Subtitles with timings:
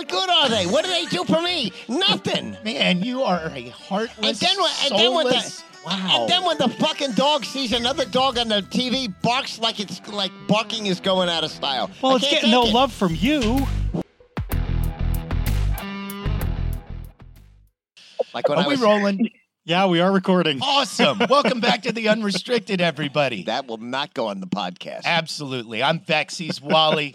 [0.00, 0.64] What good are they?
[0.66, 1.70] What do they do for me?
[1.86, 2.56] Nothing.
[2.64, 5.60] Man, you are a heartless, And then when, and then when soulless.
[5.60, 6.08] the wow.
[6.20, 10.00] and then when the fucking dog sees another dog on the TV, barks like it's
[10.08, 11.90] like barking is going out of style.
[12.00, 12.72] Well, I it's getting no it.
[12.72, 13.66] love from you.
[18.32, 19.28] Like when are I we was, rolling?
[19.66, 20.60] Yeah, we are recording.
[20.62, 21.20] awesome.
[21.28, 23.44] Welcome back to the Unrestricted, everybody.
[23.44, 25.02] That will not go on the podcast.
[25.04, 25.82] Absolutely.
[25.82, 27.12] I'm Vexy's Wally.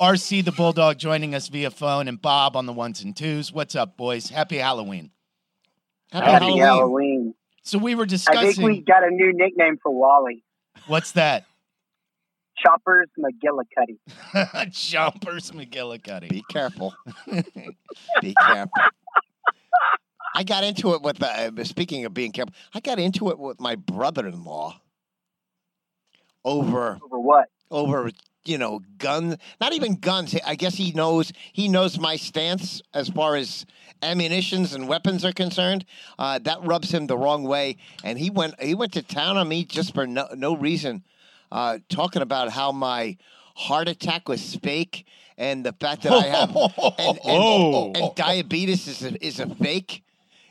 [0.00, 3.52] RC the Bulldog joining us via phone, and Bob on the ones and twos.
[3.52, 4.28] What's up, boys?
[4.28, 5.10] Happy Halloween.
[6.10, 6.62] Happy, Happy Halloween.
[6.62, 7.34] Halloween.
[7.62, 8.48] So we were discussing.
[8.48, 10.44] I think we got a new nickname for Wally.
[10.86, 11.46] what's that?
[12.58, 14.70] Choppers McGillicuddy.
[14.72, 16.28] Jumpers McGillicuddy.
[16.28, 16.94] Be careful.
[18.20, 18.70] Be careful.
[20.34, 23.60] I got into it with, uh, speaking of being careful, I got into it with
[23.60, 24.80] my brother in law
[26.44, 27.48] over, Over what?
[27.70, 28.10] over,
[28.44, 30.36] you know, guns, not even guns.
[30.44, 33.66] I guess he knows, he knows my stance as far as
[34.02, 35.84] ammunitions and weapons are concerned.
[36.18, 37.76] Uh, that rubs him the wrong way.
[38.02, 41.04] And he went, he went to town on me just for no, no reason,
[41.50, 43.16] uh, talking about how my
[43.54, 45.06] heart attack was fake
[45.38, 46.50] and the fact that I have
[46.98, 47.92] and, and, Whoa.
[47.94, 50.02] and diabetes is a, is a fake.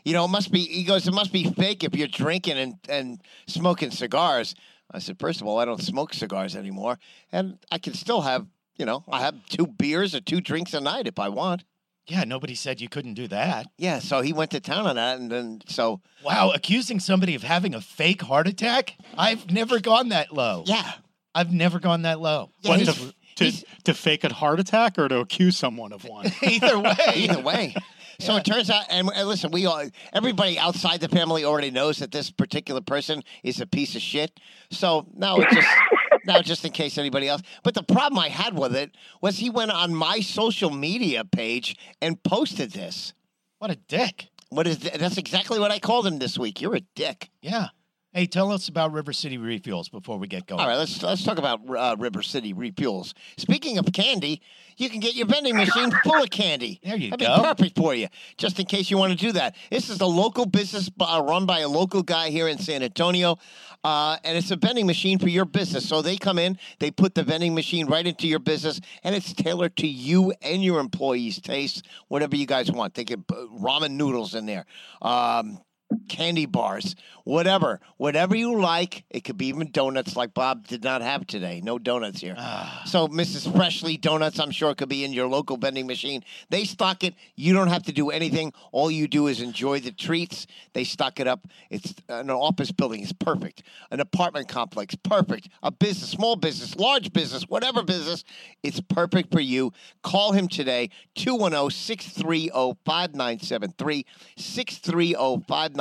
[0.04, 0.62] You know, it must be.
[0.62, 4.56] He goes, it must be fake if you're drinking and, and smoking cigars.
[4.94, 7.00] I said, first of all, I don't smoke cigars anymore,
[7.32, 8.46] and I can still have,
[8.78, 11.64] you know, I have two beers or two drinks a night if I want.
[12.08, 13.68] Yeah, nobody said you couldn't do that.
[13.78, 17.44] Yeah, so he went to town on that, and then so Wow, accusing somebody of
[17.44, 18.96] having a fake heart attack?
[19.18, 20.64] I've never gone that low.
[20.66, 20.92] yeah,
[21.34, 22.52] I've never gone that low.
[22.62, 23.14] yeah What, to,
[23.52, 26.26] to, to fake a heart attack or to accuse someone of one?
[26.44, 26.96] Either way.
[27.16, 27.76] either way.
[28.22, 29.84] So it turns out, and, and listen, we all,
[30.14, 34.40] everybody outside the family already knows that this particular person is a piece of shit.
[34.70, 35.68] So now it's just,
[36.26, 37.42] now just in case anybody else.
[37.64, 41.76] But the problem I had with it was he went on my social media page
[42.02, 43.14] and posted this.
[43.60, 44.28] What a dick.
[44.50, 46.62] What is th- that's exactly what I called him this week.
[46.62, 47.30] You're a dick.
[47.42, 47.70] Yeah.
[48.14, 50.60] Hey, tell us about River City Refuels before we get going.
[50.60, 53.14] All right, let's let's talk about uh, River City refuels.
[53.38, 54.42] Speaking of candy,
[54.76, 56.82] you can get your vending machine full of candy.
[56.84, 57.38] There you That'd go.
[57.38, 59.56] be perfect for you, just in case you want to do that.
[59.70, 63.38] This is a local business uh, run by a local guy here in San Antonio,
[63.86, 65.88] uh, and it's a vending machine for your business.
[65.88, 69.32] So they come in, they put the vending machine right into your business, and it's
[69.32, 72.94] tailored to you and your employees' tastes, whatever you guys want.
[72.94, 74.66] They can put ramen noodles in there.
[75.02, 75.60] Um,
[76.08, 79.04] candy bars, whatever, whatever you like.
[79.10, 81.62] It could be even donuts, like Bob did not have today.
[81.64, 82.36] No donuts here.
[82.38, 83.54] Ah, So, Mrs.
[83.56, 86.24] Freshly Donuts, I'm sure could be in your local vending machine.
[86.50, 87.16] They stock it.
[87.36, 88.54] You don't have to do anything.
[88.72, 90.48] All you do is enjoy the treats.
[90.74, 91.48] They stock it up.
[91.70, 93.64] It's an office building is perfect.
[93.92, 95.50] An apartment complex, perfect.
[95.64, 98.24] A business, small business, large business, whatever business,
[98.64, 99.72] it's perfect for you.
[100.04, 102.50] Call him today, oh, 210 630
[102.86, 104.06] 5973.
[104.38, 105.14] 630
[105.48, 105.81] 5973.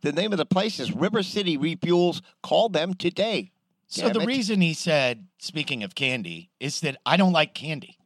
[0.00, 2.20] The name of the place is River City Refuels.
[2.42, 3.52] Call them today.
[3.86, 4.26] so Damn the it.
[4.26, 7.98] reason he said, speaking of candy, is that I don't like candy.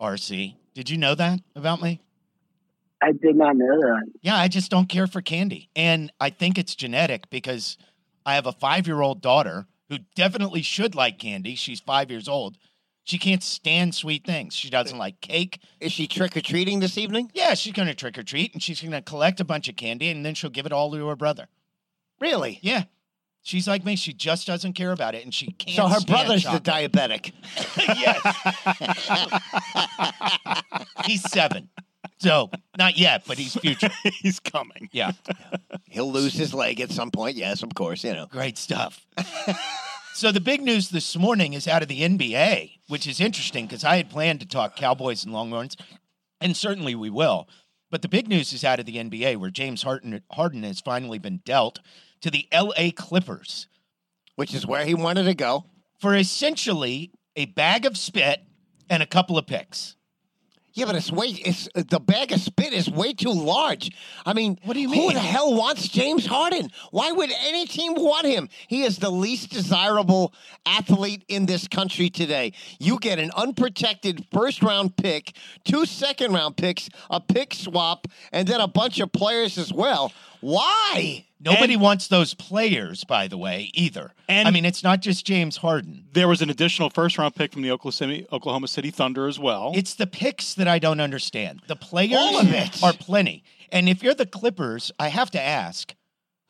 [0.00, 2.00] RC, did you know that about me?
[3.02, 4.06] I did not know that.
[4.22, 5.70] Yeah, I just don't care for candy.
[5.76, 7.76] And I think it's genetic because
[8.26, 11.54] I have a five year old daughter who definitely should like candy.
[11.54, 12.58] She's five years old.
[13.08, 14.54] She can't stand sweet things.
[14.54, 15.62] She doesn't like cake.
[15.80, 17.30] Is she trick or treating this evening?
[17.32, 19.76] Yeah, she's going to trick or treat and she's going to collect a bunch of
[19.76, 21.48] candy and then she'll give it all to her brother.
[22.20, 22.58] Really?
[22.60, 22.82] Yeah.
[23.40, 23.96] She's like me.
[23.96, 25.74] She just doesn't care about it and she can't.
[25.74, 27.32] So her brother's the diabetic.
[27.78, 28.20] yes.
[31.06, 31.70] he's seven.
[32.18, 33.88] So not yet, but he's future.
[34.20, 34.90] He's coming.
[34.92, 35.12] Yeah.
[35.88, 37.36] He'll lose his leg at some point.
[37.36, 38.04] Yes, of course.
[38.04, 38.26] You know.
[38.26, 39.06] Great stuff.
[40.18, 43.84] So the big news this morning is out of the NBA, which is interesting because
[43.84, 45.76] I had planned to talk Cowboys and Longhorns,
[46.40, 47.48] and certainly we will.
[47.88, 51.20] But the big news is out of the NBA, where James Harden, Harden has finally
[51.20, 51.78] been dealt
[52.22, 53.68] to the LA Clippers
[54.34, 55.66] Which is where he wanted to go.
[56.00, 58.42] for essentially a bag of spit
[58.90, 59.94] and a couple of picks.
[60.78, 61.26] Yeah, but it's way.
[61.30, 63.90] It's the bag of spit is way too large.
[64.24, 65.08] I mean, What do you mean?
[65.08, 66.70] Who the hell wants James Harden?
[66.92, 68.48] Why would any team want him?
[68.68, 70.32] He is the least desirable
[70.64, 72.52] athlete in this country today.
[72.78, 75.32] You get an unprotected first round pick,
[75.64, 80.12] two second round picks, a pick swap, and then a bunch of players as well.
[80.40, 81.24] Why?
[81.40, 84.12] Nobody And- wants those players, by the way, either.
[84.28, 86.06] And- I mean, it's not just James Harden.
[86.12, 89.38] There was an additional first round pick from the Oklahoma City, Oklahoma City Thunder as
[89.38, 89.72] well.
[89.74, 91.62] It's the picks that I don't understand.
[91.66, 92.82] The players All of it.
[92.82, 93.44] are plenty.
[93.70, 95.94] And if you're the Clippers, I have to ask,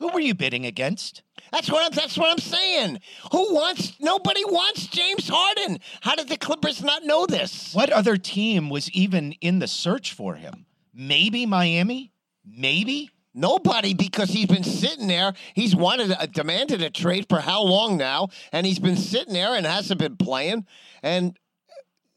[0.01, 1.23] Who were you bidding against?
[1.51, 3.01] That's what I'm, that's what I'm saying.
[3.33, 3.95] Who wants?
[3.99, 5.81] Nobody wants James Harden.
[6.03, 7.75] How did the Clippers not know this?
[7.75, 10.67] What other team was even in the search for him?
[10.95, 12.13] Maybe Miami?
[12.47, 13.11] Maybe?
[13.39, 15.33] Nobody, because he's been sitting there.
[15.55, 19.55] He's wanted, uh, demanded a trade for how long now, and he's been sitting there
[19.55, 20.67] and hasn't been playing.
[21.03, 21.39] And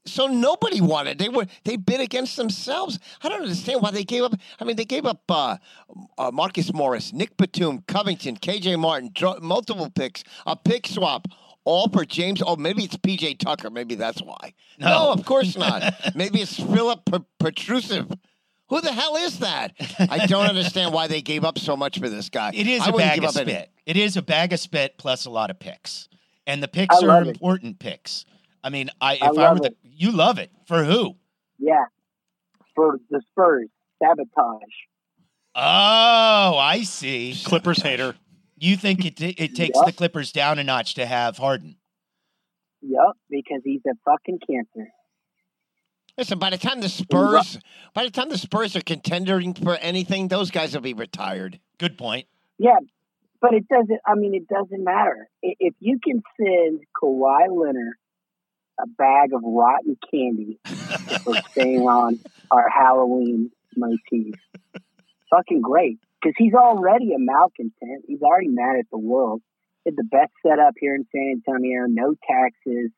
[0.03, 1.19] so nobody wanted.
[1.19, 2.97] They were they bid against themselves.
[3.23, 4.33] I don't understand why they gave up.
[4.59, 5.57] I mean, they gave up uh,
[6.17, 11.27] uh, Marcus Morris, Nick Batum, Covington, KJ Martin, dro- multiple picks, a pick swap.
[11.63, 12.41] All for James.
[12.43, 13.69] Oh, maybe it's PJ Tucker.
[13.69, 14.53] Maybe that's why.
[14.79, 15.11] No, No.
[15.11, 15.93] of course not.
[16.15, 17.19] maybe it's Philip P-.
[18.71, 19.73] Who the hell is that?
[19.99, 22.51] I don't understand why they gave up so much for this guy.
[22.55, 23.51] It is I a bag give of up any.
[23.51, 23.69] spit.
[23.85, 26.07] It is a bag of spit plus a lot of picks.
[26.47, 27.29] And the picks I are love it.
[27.31, 28.25] important picks.
[28.63, 29.77] I mean, I if I I, love were the it.
[29.83, 30.51] you love it.
[30.67, 31.15] For who?
[31.59, 31.83] Yeah.
[32.73, 33.67] For the Spurs,
[34.01, 34.61] sabotage.
[35.53, 37.35] Oh, I see.
[37.43, 38.15] Clippers hater.
[38.57, 39.85] You think it it takes Yep.
[39.85, 41.75] the Clippers down a notch to have Harden?
[42.81, 44.89] Yup, because he's a fucking cancer.
[46.17, 47.57] Listen, by the time the Spurs,
[47.93, 51.59] by the time the Spurs are contending for anything, those guys will be retired.
[51.77, 52.27] Good point.
[52.57, 52.77] Yeah,
[53.39, 53.99] but it doesn't.
[54.05, 57.95] I mean, it doesn't matter if you can send Kawhi Leonard
[58.79, 60.59] a bag of rotten candy
[61.23, 62.19] for staying on
[62.49, 64.35] our Halloween motif.
[65.29, 68.05] Fucking great, because he's already a malcontent.
[68.07, 69.41] He's already mad at the world.
[69.85, 72.91] Did the best setup here in San Antonio, no taxes,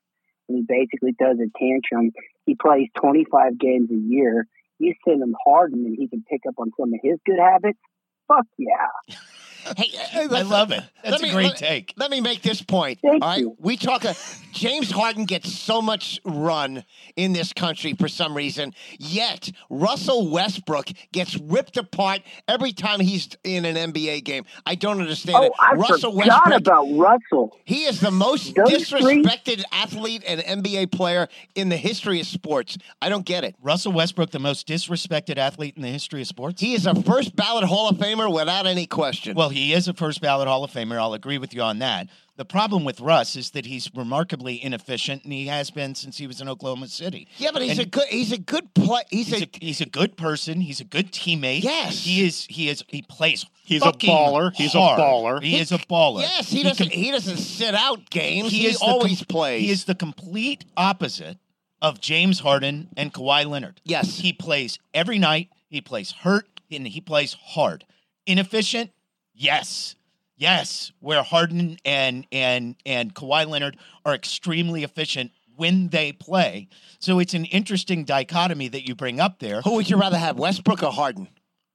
[0.50, 2.12] and he basically does a tantrum.
[2.46, 4.48] He plays 25 games a year.
[4.80, 7.80] You send him Harden, and he can pick up on some of his good habits.
[8.28, 9.16] Fuck yeah.
[9.78, 10.84] Hey, hey, I love it.
[11.04, 11.94] That's let a me- great let- take.
[11.98, 13.00] Let me make this point.
[13.02, 13.56] Thank all right, you.
[13.60, 14.06] we talk.
[14.06, 14.14] Uh,
[14.52, 16.84] James Harden gets so much run
[17.16, 23.30] in this country for some reason, yet Russell Westbrook gets ripped apart every time he's
[23.44, 24.46] in an NBA game.
[24.66, 25.52] I don't understand Oh, it.
[25.60, 26.62] I Russell forgot Westbrook.
[26.62, 27.58] about Russell.
[27.66, 32.28] He is the most Those three- disrespected athlete and NBA player in the history of
[32.28, 32.78] sports.
[33.02, 33.56] I don't get it.
[33.62, 36.62] Russell Westbrook, the most disrespected athlete in the history of sports.
[36.62, 39.36] He is a first ballot Hall of Famer without any question.
[39.36, 40.98] Well, he is a first ballot Hall of Famer.
[40.98, 42.08] I'll agree with you on that.
[42.36, 46.26] The problem with Russ is that he's remarkably inefficient, and he has been since he
[46.26, 47.28] was in Oklahoma City.
[47.38, 48.08] yeah, but he's and- a good.
[48.10, 49.04] He's a good play.
[49.12, 50.60] He's, He's a, a, he's a good person.
[50.60, 51.64] He's a good teammate.
[51.64, 52.04] Yes.
[52.04, 52.48] he is.
[52.50, 52.84] He is.
[52.88, 53.46] He plays.
[53.64, 54.52] He's a fucking baller.
[54.56, 55.44] He's a baller.
[55.44, 56.22] He is a baller.
[56.22, 56.50] yes.
[56.50, 56.90] He doesn't.
[56.90, 58.52] can- he doesn't sit out games.
[58.52, 59.62] he He, is the com- always plays.
[59.62, 61.38] He is the complete opposite
[61.84, 63.80] of James Harden and Kawhi Leonard.
[63.84, 64.18] Yes.
[64.20, 65.50] he plays every night.
[65.70, 67.86] He plays hurt and he plays hard.
[68.26, 68.90] Inefficient,
[69.34, 69.96] yes,
[70.36, 70.92] yes.
[71.00, 76.68] Where Harden and and and Kawhi Leonard are extremely efficient when they play.
[77.00, 79.62] So it's an interesting dichotomy that you bring up there.
[79.62, 81.28] Who would you rather have, Westbrook or Harden?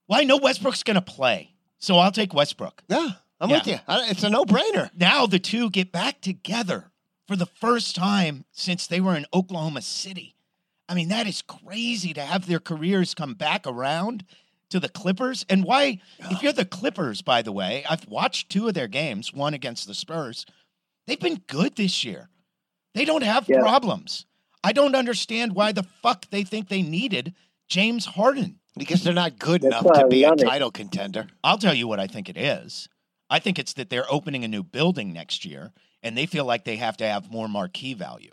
[0.07, 2.83] Well, I know Westbrook's going to play, so I'll take Westbrook.
[2.89, 3.09] Yeah,
[3.39, 3.57] I'm Yeah.
[3.57, 3.79] with you.
[3.87, 4.89] It's a no-brainer.
[4.97, 6.91] Now the two get back together
[7.27, 10.35] for the first time since they were in Oklahoma City.
[10.89, 14.25] I mean, that is crazy to have their careers come back around
[14.69, 15.45] to the Clippers.
[15.49, 15.99] And why,
[16.31, 19.87] if you're the Clippers, by the way, I've watched two of their games, one against
[19.87, 20.45] the Spurs.
[21.07, 22.29] They've been good this year.
[22.93, 23.59] They don't have Yeah.
[23.61, 24.25] problems.
[24.63, 27.33] I don't understand why the fuck they think they needed
[27.67, 28.59] James Harden.
[28.77, 31.27] Because they're not good That's enough to be a title contender.
[31.43, 32.87] I'll tell you what I think it is.
[33.29, 36.63] I think it's that they're opening a new building next year and they feel like
[36.63, 38.31] they have to have more marquee value.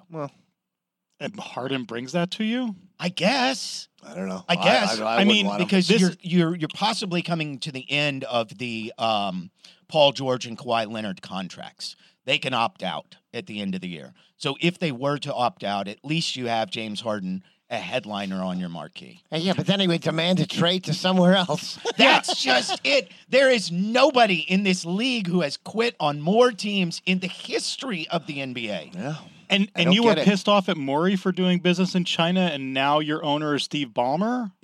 [1.19, 2.75] And Harden brings that to you?
[3.01, 3.89] I guess.
[4.07, 4.45] I don't know.
[4.49, 5.01] I guess.
[5.01, 8.93] I wouldn't mean, because This- you're you're you're possibly coming to the end of the
[8.99, 9.51] um,
[9.89, 11.97] Paul George and Kawhi Leonard contracts.
[12.25, 14.13] They can opt out at the end of the year.
[14.37, 18.43] So if they were to opt out, at least you have James Harden a headliner
[18.43, 19.23] on your marquee.
[19.31, 21.79] Hey, yeah, but then he would demand a trade to somewhere else.
[21.99, 23.11] That's just it.
[23.29, 28.07] There is nobody in this league who has quit on more teams in the history
[28.09, 28.95] of the NBA.
[28.95, 29.17] yeah.
[29.49, 30.25] And I and you were it.
[30.25, 33.89] pissed off at Morey for doing business in China, and now your owner is Steve
[33.89, 34.53] Ballmer.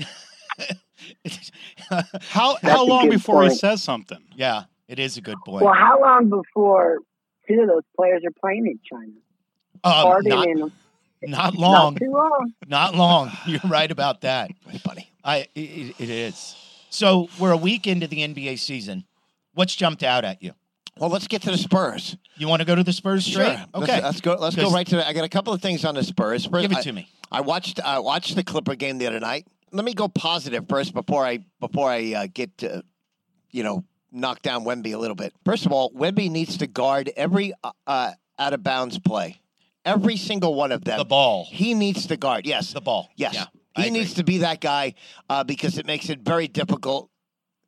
[1.88, 4.22] How That's how long good before he says something?
[4.34, 5.64] yeah, it is a good point.
[5.64, 6.98] Well, how long before
[7.48, 9.12] two of those players are playing in China?
[9.84, 10.72] Uh, Harden not, and
[11.22, 11.94] not long.
[11.94, 12.52] Not too long.
[12.66, 13.32] Not long.
[13.46, 14.50] You're right about that.
[14.66, 15.10] My buddy.
[15.24, 16.56] I it, it is.
[16.90, 19.04] So we're a week into the NBA season.
[19.54, 20.52] What's jumped out at you?
[20.98, 22.16] Well, let's get to the Spurs.
[22.36, 23.56] You want to go to the Spurs straight?
[23.58, 23.66] Sure.
[23.82, 23.92] Okay.
[23.92, 24.34] Let's, let's go.
[24.38, 24.96] Let's go right to.
[24.96, 26.44] The, I got a couple of things on the Spurs.
[26.44, 27.08] Spurs Give it I- to me.
[27.30, 29.46] I watched I watched the Clipper game the other night.
[29.70, 32.82] Let me go positive first before I before I uh, get to,
[33.50, 35.32] you know, knock down Wemby a little bit.
[35.44, 39.40] First of all, Wemby needs to guard every uh, uh, out of bounds play,
[39.86, 40.98] every single one of them.
[40.98, 41.46] The ball.
[41.50, 42.44] He needs to guard.
[42.46, 43.08] Yes, The ball.
[43.16, 43.32] yes.
[43.34, 43.46] Yeah,
[43.82, 44.92] he needs to be that guy
[45.30, 47.08] uh, because it makes it very difficult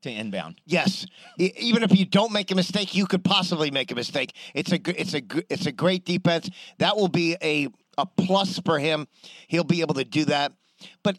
[0.04, 0.60] to inbound.
[0.64, 1.06] Yes,
[1.38, 4.34] even if you don't make a mistake, you could possibly make a mistake.
[4.54, 6.48] It's a it's a it's a great defense.
[6.78, 7.68] That will be a
[7.98, 9.08] a plus for him.
[9.48, 10.52] He'll be able to do that.
[11.02, 11.18] But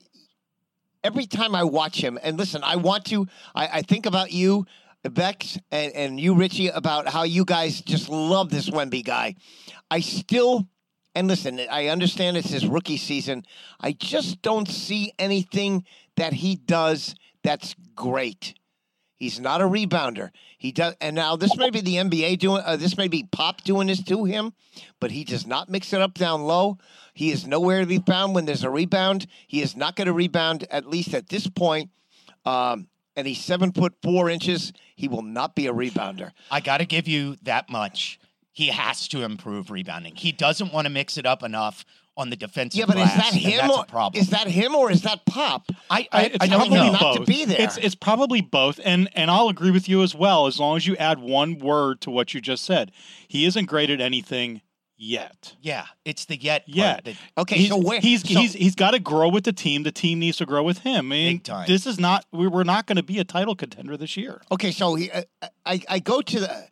[1.04, 3.28] every time I watch him, and listen, I want to.
[3.54, 4.66] I, I think about you,
[5.04, 9.36] Bex, and and you, Richie, about how you guys just love this Wemby guy.
[9.92, 10.68] I still.
[11.18, 13.46] And listen, I understand it's his rookie season.
[13.80, 15.86] I just don't see anything
[16.18, 18.56] that he does that's great.
[19.16, 20.32] He's not a rebounder.
[20.58, 22.62] He does, and now this may be the NBA doing.
[22.66, 24.54] Uh, this may be Pop doing this to him,
[25.00, 26.78] but he does not mix it up down low.
[27.14, 29.28] He is nowhere to be found when there's a rebound.
[29.48, 31.92] He is not going to rebound at least at this point.
[32.46, 34.74] Um, and he's seven foot four inches.
[34.96, 36.32] He will not be a rebounder.
[36.52, 38.20] I got to give you that much.
[38.52, 40.16] He has to improve rebounding.
[40.16, 41.86] He doesn't want to mix it up enough
[42.18, 43.58] on the defensive Yeah, but is that him?
[43.58, 44.22] That's Or, a problem.
[44.22, 45.64] is that him or is that Pop?
[45.90, 46.92] I, I, I, I don't probably know.
[46.94, 47.28] not to both.
[47.28, 47.60] be there.
[47.62, 50.48] It's it's probably both, and and I'll agree with you as well.
[50.48, 52.92] As long as you add one word to what you just said,
[53.28, 54.62] he isn't great at anything
[54.98, 55.56] yet.
[55.62, 56.62] Yeah, it's the yet.
[56.66, 57.04] part Yet.
[57.04, 59.84] that- Okay, he's, so where he's so- he's he's got to grow with the team.
[59.84, 60.98] The team needs to grow with him.
[60.98, 61.68] I mean, Big time.
[61.68, 64.42] this is not we- we're not going to be a title contender this year.
[64.54, 65.24] Okay, so he, uh,
[65.66, 66.68] I I go to the.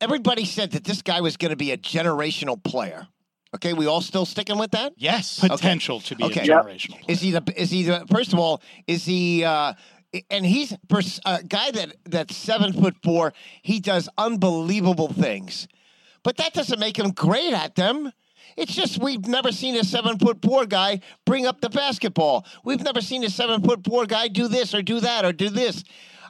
[0.00, 3.08] Everybody said that this guy was going to be a generational player.
[3.54, 4.92] Okay, we all still sticking with that?
[4.96, 5.38] yes.
[5.40, 6.40] Potential to be Okay.
[6.40, 6.64] a Yep.
[6.64, 6.98] generational.
[7.08, 7.42] Is he the?
[7.56, 8.04] Is he the?
[8.10, 9.44] First of all, is he?
[9.44, 9.72] Uh,
[10.30, 10.72] and he's
[11.24, 13.32] a guy that that's seven foot four.
[13.62, 15.68] He does unbelievable things,
[16.22, 18.12] but that doesn't make him great at them.
[18.56, 22.46] It's just we've never seen a seven foot four guy bring up the basketball.
[22.64, 25.50] We've never seen a seven foot four guy do this or do that or do
[25.50, 25.84] this.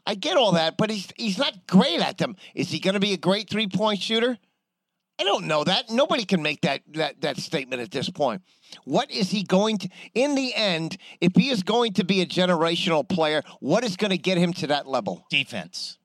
[0.07, 2.37] I get all that, but he's he's not great at them.
[2.55, 4.39] Is he going to be a great three point shooter?
[5.19, 5.91] I don't know that.
[5.91, 8.43] Nobody can make that, that that statement at this point.
[8.85, 12.27] What is he going to in the end, if he is going to be a
[12.27, 15.25] generational player, what is going to get him to that level?
[15.31, 15.99] defense.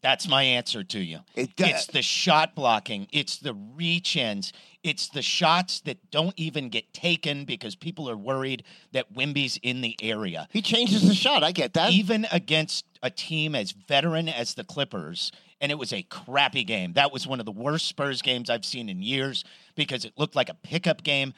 [0.00, 1.20] That's my answer to you.
[1.34, 3.08] It It's the shot blocking.
[3.12, 4.52] It's the reach ins.
[4.84, 8.62] It's the shots that don't even get taken because people are worried
[8.92, 10.46] that Wemby's in the area.
[10.52, 11.42] He changes the shot.
[11.42, 11.90] I get that.
[11.90, 16.92] Even against a team as veteran as the Clippers, and it was a crappy game.
[16.94, 20.36] That was one of the worst Spurs games I've seen in years because it looked
[20.36, 21.34] like a pickup game.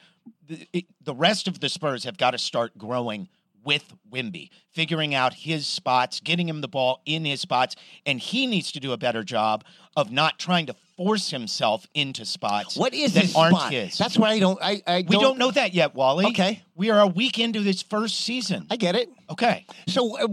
[0.49, 3.29] The, it- the rest of the Spurs have got to start growing
[3.63, 7.77] with Wemby, figuring out his spots, getting him the ball in his spots,
[8.07, 9.65] and he needs to do a better job
[9.97, 13.73] of not trying to force himself into spots What is that his aren't spot?
[13.73, 13.99] his.
[13.99, 14.59] That's why I don't.
[14.63, 16.25] I, I we don't know that yet, Wally.
[16.29, 16.63] Okay.
[16.75, 18.67] We are a week into this first season.
[18.71, 19.11] I get it.
[19.31, 19.67] Okay.
[19.89, 20.27] So uh,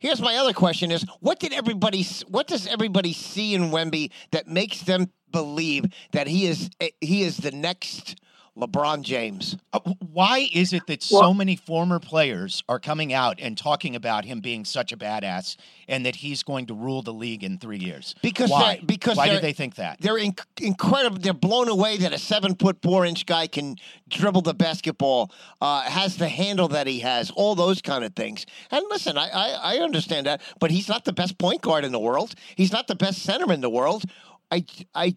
[0.00, 2.04] here's my other question: Is what did everybody?
[2.28, 7.22] What does everybody see in Wemby that makes them believe that he is eh, he
[7.22, 8.16] is the next
[8.60, 9.56] LeBron James?
[9.72, 9.80] Uh,
[10.12, 14.40] why is it that so many former players are coming out and talking about him
[14.40, 15.56] being such a badass
[15.88, 18.14] and that he's going to rule the league in three years?
[18.22, 18.80] Because why?
[18.84, 20.00] because why do they think that?
[20.00, 21.18] They're inc- incredible.
[21.18, 23.76] They're blown away that a seven foot four inch guy can
[24.08, 28.46] dribble the basketball, uh, has the handle that he has, all those kind of things.
[28.70, 31.92] And listen, I, I I understand that, but he's not the best point guard in
[31.92, 32.34] the world.
[32.56, 34.04] He's not the best center in the world.
[34.50, 34.64] I
[34.94, 35.16] I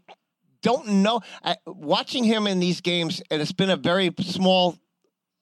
[0.63, 1.21] don't know.
[1.43, 4.77] I, watching him in these games, and it's been a very small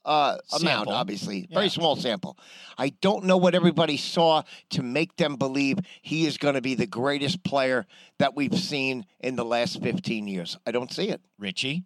[0.03, 0.93] uh, amount, Sample.
[0.93, 2.37] obviously, very small sample.
[2.77, 6.75] I don't know what everybody saw to make them believe he is going to be
[6.75, 7.85] the greatest player
[8.17, 10.57] that we've seen in the last 15 years.
[10.65, 11.21] I don't see it.
[11.37, 11.83] Richie?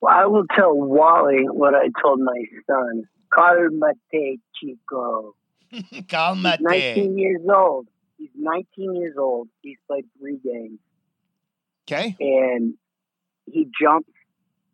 [0.00, 3.08] Well, I will tell Wally what I told my son.
[3.32, 5.34] Calmate, chico.
[5.70, 7.88] He's 19 years old.
[8.18, 9.48] He's 19 years old.
[9.62, 10.78] He's played three games.
[11.88, 12.16] Okay.
[12.18, 12.74] and
[13.46, 14.10] he jumps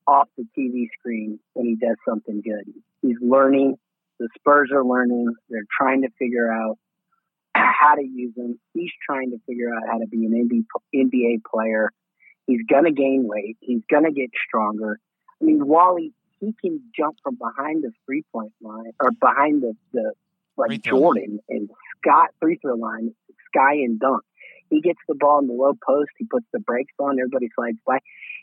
[0.06, 2.72] off the TV screen when he does something good.
[3.02, 3.76] He's learning.
[4.18, 5.26] The Spurs are learning.
[5.48, 6.78] They're trying to figure out
[7.54, 8.58] how to use him.
[8.72, 10.48] He's trying to figure out how to be an
[10.94, 11.90] NBA player.
[12.46, 13.56] He's going to gain weight.
[13.60, 14.98] He's going to get stronger.
[15.40, 19.74] I mean, Wally, he can jump from behind the three point line or behind the,
[19.92, 20.12] the
[20.56, 23.14] like Jordan and Scott free throw line,
[23.48, 24.22] sky and dunk.
[24.72, 26.10] He gets the ball in the low post.
[26.18, 27.18] He puts the brakes on.
[27.20, 27.98] Everybody slides by.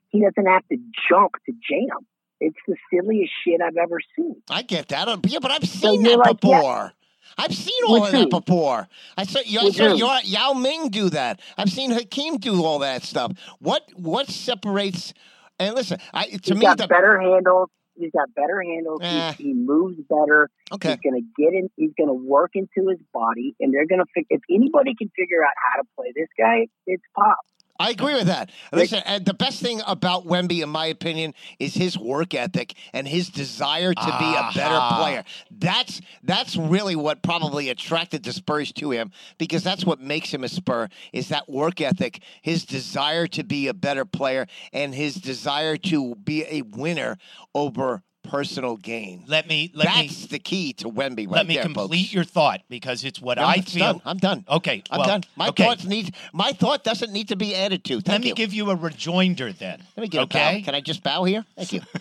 [0.10, 0.78] He doesn't have to
[1.10, 2.06] jump to jam.
[2.40, 4.36] It's the silliest shit I've ever seen.
[4.50, 5.08] I get that.
[5.26, 6.60] Yeah, but I've seen you're that like, yeah.
[6.60, 6.94] before.
[7.38, 8.42] I've seen all With of that who?
[8.42, 8.88] before.
[9.18, 9.98] I saw, I With saw who?
[9.98, 11.42] Yao, Yao Ming do that.
[11.58, 13.32] I've seen Hakeem do all that stuff.
[13.60, 15.14] What what separates?
[15.58, 17.70] And listen, I, to He's me, got the better handles.
[18.00, 19.02] He's got better handles.
[19.04, 19.34] Eh.
[19.34, 20.50] He, he moves better.
[20.72, 20.92] okay.
[20.92, 21.70] He's going to get in.
[21.76, 24.24] He's going to work into his body, and they're going to.
[24.30, 27.38] If anybody can figure out how to play this guy, it's Pop.
[27.80, 28.52] I agree with that.
[28.74, 33.08] Listen, and the best thing about Wemby, in my opinion, is his work ethic and
[33.08, 35.24] his desire to be a better player.
[35.50, 40.44] That's that's really what probably attracted the Spurs to him because that's what makes him
[40.44, 45.16] a Spur is that work ethic, his desire to be a better player, and his
[45.16, 47.18] desire to be a winner
[47.56, 49.24] over personal gain.
[49.28, 52.14] Let me let me that's the key to Wemby right let me there, complete folks.
[52.14, 53.94] your thought because it's what No, I it's feel.
[53.94, 54.02] done.
[54.06, 54.46] I'm done.
[54.50, 55.24] Okay, I'm well, done.
[55.36, 55.64] My okay.
[55.64, 57.96] thoughts need my thought doesn't need to be added to.
[57.96, 58.36] Thank Let me you.
[58.36, 59.84] give you a rejoinder then.
[59.96, 60.60] Let me get a okay.
[60.60, 60.66] bow.
[60.66, 61.46] Can I just bow here?
[61.56, 61.82] Thank you.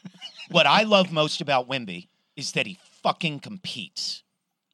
[0.50, 4.22] what I love most about Wemby is that he fucking competes.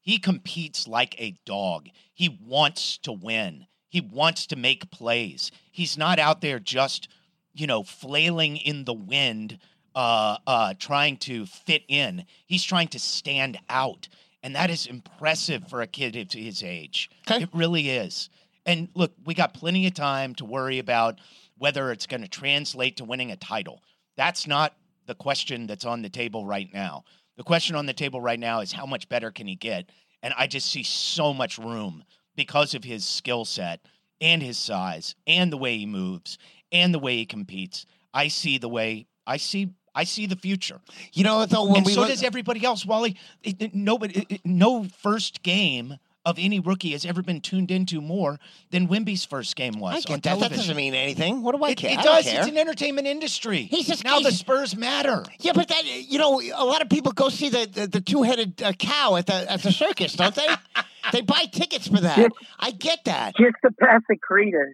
[0.03, 1.89] He competes like a dog.
[2.13, 3.67] He wants to win.
[3.89, 5.51] He wants to make plays.
[5.71, 7.09] He's not out there just,
[7.55, 9.59] you know, flailing in the wind,
[9.95, 12.25] uh, uh, trying to fit in.
[12.47, 14.09] He's trying to stand out.
[14.43, 17.11] And that is impressive for a kid of his age.
[17.29, 17.45] Okay.
[17.45, 18.29] It really is.
[18.67, 21.19] And look, we got plenty of time to worry about
[21.57, 23.83] whether it's going to translate to winning a title.
[24.17, 24.75] That's not
[25.07, 27.05] the question that's on the table right now.
[27.37, 29.91] The question on the table right now is how much better can he get?
[30.23, 32.05] And I just see so much room
[32.37, 33.81] because of his skill set
[34.21, 36.39] and his size and the way he moves
[36.73, 37.87] and the way he competes.
[38.13, 40.81] I see the way I see I see the future.
[41.13, 42.85] You know, though, when and we so look, does everybody else.
[42.85, 45.97] Wally, it, it- nobody, it- it- no first game
[46.27, 50.01] of any rookie has ever been tuned into more than Wemby's first game was I
[50.01, 50.23] get that.
[50.23, 50.57] That television.
[50.57, 51.43] doesn't mean anything.
[51.43, 51.91] What do I it, care?
[51.93, 52.25] it I don't does.
[52.25, 52.41] care.
[52.41, 53.65] It's an entertainment industry.
[53.65, 55.23] He's just- now the Spurs matter.
[55.41, 58.23] yeah, but that you know, a lot of people go see the the, the two
[58.23, 60.47] headed uh, cow at the at the circus, don't they?
[61.13, 62.17] they buy tickets for that.
[62.17, 62.31] Yes.
[62.59, 63.35] I get that.
[63.37, 64.73] Just the pass the Cretas.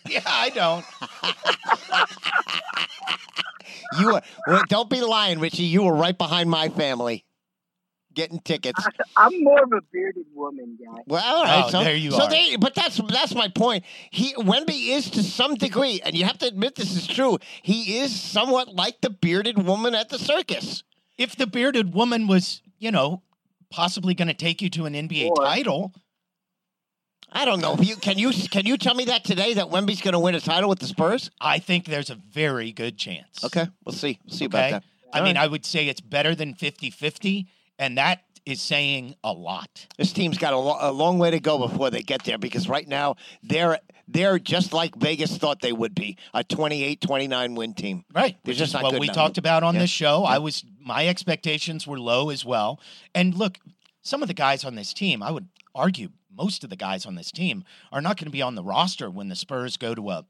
[0.08, 0.84] Yeah, I don't.
[3.98, 5.64] You were, well, don't be lying, Richie.
[5.64, 7.26] You were right behind my family,
[8.14, 8.82] getting tickets.
[9.16, 11.02] I'm more of a bearded woman guy.
[11.06, 11.64] Well, all right.
[11.66, 12.30] Oh, so there you so are.
[12.30, 13.84] They, but that's that's my point.
[14.10, 17.38] He Wemby is to some degree, and you have to admit this is true.
[17.62, 20.84] He is somewhat like the bearded woman at the circus.
[21.18, 23.22] If the bearded woman was, you know,
[23.70, 25.92] possibly going to take you to an NBA Or- title,
[27.34, 27.76] I don't know.
[27.80, 30.40] You, can you can you tell me that today that Wemby's going to win a
[30.40, 31.30] title with the Spurs?
[31.40, 33.42] I think there's a very good chance.
[33.44, 34.18] Okay, we'll see.
[34.26, 34.58] We'll see Okay.
[34.58, 34.84] about that.
[35.12, 35.44] I All mean, right.
[35.44, 37.46] I would say it's better than 50 50,
[37.78, 39.86] and that is saying a lot.
[39.98, 42.68] This team's got a, lo- a long way to go before they get there because
[42.68, 43.78] right now they're
[44.08, 48.04] they're just like Vegas thought they would be a 28-29 win team.
[48.12, 48.36] Right.
[48.44, 49.82] They're Which just what we talked about on Yeah.
[49.82, 50.24] this show.
[50.24, 52.80] I was my expectations were low as well.
[53.14, 53.58] And look,
[54.02, 57.14] some of the guys on this team, I would argue most of the guys on
[57.14, 60.10] this team are not going to be on the roster when the Spurs go to
[60.10, 60.24] a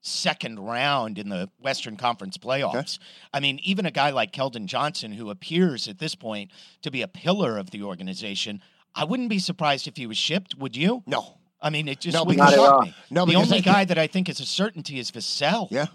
[0.00, 2.98] second round in the Western Conference playoffs.
[3.32, 6.50] I mean, even a guy like Keldon Johnson, who appears at this point
[6.82, 8.60] to be a pillar of the organization,
[8.94, 10.56] I wouldn't be surprised if he was shipped.
[10.58, 11.02] Would you?
[11.06, 12.82] No, I mean, it just No, wouldn't at shock all.
[12.82, 12.94] me.
[13.10, 15.68] no, the only I guy think- that I think is a certainty is Vassell.
[15.70, 15.86] Yeah.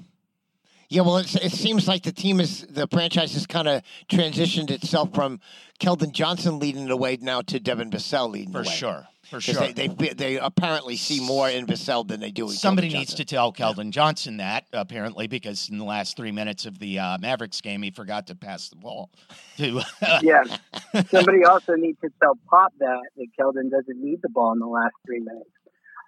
[0.91, 4.72] Yeah, well, it's, it seems like the team is the franchise has kind of transitioned
[4.72, 5.39] itself from
[5.80, 8.76] Keldon Johnson leading the way now to Devin Vassell leading For the way.
[8.76, 9.08] sure.
[9.29, 9.71] For 'Cause sure.
[9.71, 13.13] They, they they apparently see more in Vassell than they do in Somebody Keldon needs
[13.15, 17.17] to tell Keldon Johnson that, apparently, because in the last three minutes of the uh,
[17.19, 19.11] Mavericks game, he forgot to pass the ball
[19.57, 19.81] to.
[20.23, 20.43] Yeah.
[21.09, 24.67] Somebody also needs to tell Pop that that Keldon doesn't need the ball in the
[24.67, 25.49] last three minutes.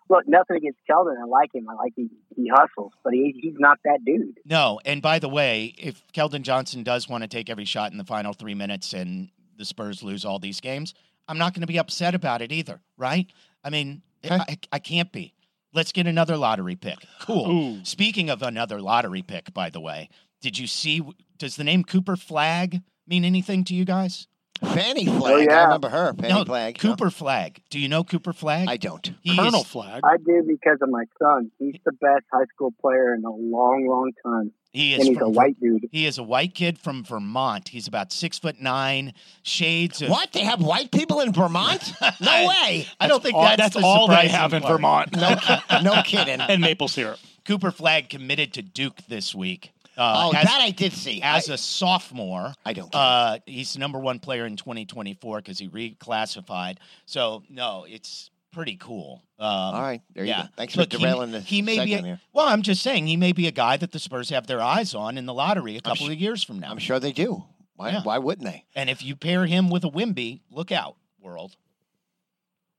[0.10, 1.16] Look, nothing against Keldon.
[1.22, 1.68] I like him.
[1.70, 4.40] I like he he hustles, but he, he's not that dude.
[4.46, 7.98] no, and by the way, if Keldon Johnson does want to take every shot in
[7.98, 10.94] the final three minutes and the Spurs lose all these games,
[11.28, 13.28] I'm not going to be upset about it either, right?
[13.64, 14.36] I mean, Okay.
[14.36, 15.34] I, I can't be.
[15.74, 16.98] Let's get another lottery pick.
[17.22, 17.50] Cool.
[17.50, 17.86] Ooh.
[17.86, 20.10] Speaking of another lottery pick, by the way,
[20.42, 21.02] did you see?
[21.38, 24.28] Does the name Cooper Flagg mean anything to you guys?
[24.64, 25.34] Fanny oh, Flag.
[25.34, 25.64] I yeah.
[25.64, 26.14] remember her.
[26.14, 26.78] Fanny no, Flag.
[26.84, 26.90] no.
[26.90, 27.62] Cooper Flagg.
[27.70, 28.68] Do you know Cooper Flagg?
[28.70, 29.12] I don't.
[29.22, 30.02] He Colonel is- Flag.
[30.04, 31.52] I do because of my son.
[31.60, 35.18] He's the best high school player in a long, long time, he and is he's
[35.20, 35.90] a white dude.
[35.92, 37.70] He is a white kid from Vermont.
[37.70, 40.10] He's about six foot nine, shades of.
[40.10, 40.32] What?
[40.32, 41.94] They have white people in Vermont?
[42.22, 42.88] No way.
[43.00, 44.74] I don't think all, that's, that's the all they have in part.
[44.74, 45.16] Vermont.
[45.16, 46.40] No, ki- no kidding.
[46.40, 47.18] and maple syrup.
[47.46, 49.72] Cooper Flagg committed to Duke this week.
[50.02, 51.22] Uh, Oh, as, that I did see.
[51.22, 52.54] as I, a sophomore.
[52.66, 52.94] I don't.
[52.94, 56.78] Uh, he's the number one player in 2024 because he reclassified.
[57.06, 59.24] So no, it's pretty cool.
[59.40, 60.42] Um, All right, there you go.
[60.58, 62.20] Thanks Look, for he- derailing the he may be a- here.
[62.34, 64.94] Well, I'm just saying he may be a guy that the Spurs have their eyes
[64.96, 66.72] on in the lottery a couple of years from now.
[66.72, 67.44] I'm sure they do.
[67.76, 68.04] Why, Yeah.
[68.04, 68.66] why wouldn't they?
[68.76, 71.56] And if you pair him with a Wemby, look out, world.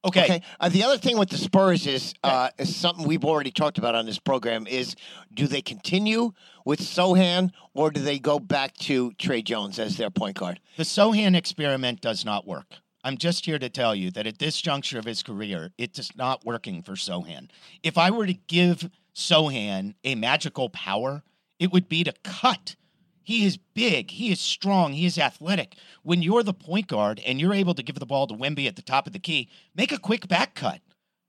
[0.04, 0.24] Okay.
[0.24, 0.42] Okay.
[0.58, 3.94] Uh, the other thing with the Spurs is uh, is something we've already talked about
[3.94, 4.96] on this program is
[5.32, 6.32] do they continue
[6.64, 10.60] with Sochan or do they go back to Tre Jones as their point guard?
[10.76, 12.76] The Sochan experiment does not work.
[13.04, 16.14] I'm just here to tell you that at this juncture of his career, it is
[16.16, 17.48] not working for Sochan.
[17.82, 21.22] If I were to give Sochan a magical power,
[21.58, 22.76] it would be to cut.
[23.22, 25.76] He is big, he is strong, he is athletic.
[26.02, 28.76] When you're the point guard and you're able to give the ball to Wemby at
[28.76, 30.80] the top of the key, make a quick back cut.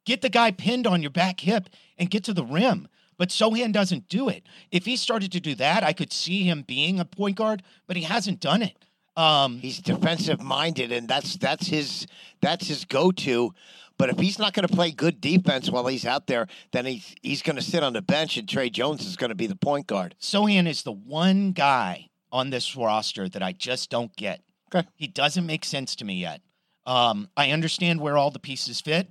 [0.06, 2.88] Get the guy pinned on your back hip and get to the rim.
[3.18, 4.44] But Sochan doesn't do it.
[4.72, 7.96] If he started to do that, I could see him being a point guard, but
[7.96, 8.86] he hasn't done it.
[9.16, 12.08] Um, He's defensive minded, and that's that's his
[12.42, 13.54] that's his go to.
[13.98, 17.16] But if he's not going to play good defense while he's out there, then he's
[17.22, 19.56] he's going to sit on the bench, and Tre Jones is going to be the
[19.56, 20.16] point guard.
[20.20, 24.42] Sochan is the one guy on this roster that I just don't get.
[24.74, 24.88] Okay.
[24.96, 26.42] He doesn't make sense to me yet.
[26.86, 29.08] Um, I understand where all the pieces fit.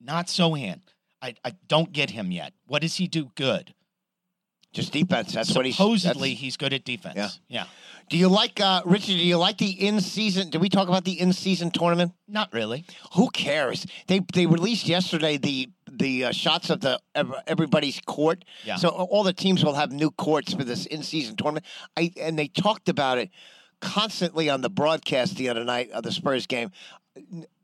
[0.00, 0.80] Not Sochan.
[1.20, 2.54] I, I don't get him yet.
[2.66, 3.74] What does he do good?
[4.74, 5.32] Just defense.
[5.32, 7.16] That's what he's Supposedly, he's good at defense.
[7.16, 7.28] Yeah.
[7.48, 7.64] yeah.
[8.10, 9.06] Do you like uh, Richard?
[9.12, 10.50] Do you like the in season?
[10.50, 12.12] Did we talk about the in season tournament?
[12.28, 12.84] Not really.
[13.14, 13.86] Who cares?
[14.08, 17.00] They they released yesterday the the uh, shots of the
[17.46, 18.44] everybody's court.
[18.64, 18.76] Yeah.
[18.76, 21.64] So all the teams will have new courts for this in season tournament.
[21.96, 23.30] I and they talked about it
[23.80, 26.72] constantly on the broadcast the other night of the Spurs game.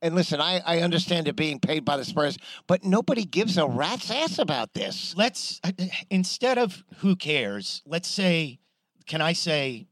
[0.00, 3.66] And listen, I, I understand it being paid by the Spurs, but nobody gives a
[3.66, 5.14] rat's ass about this.
[5.16, 5.60] Let's,
[6.08, 8.60] instead of who cares, let's say,
[9.06, 9.88] can I say,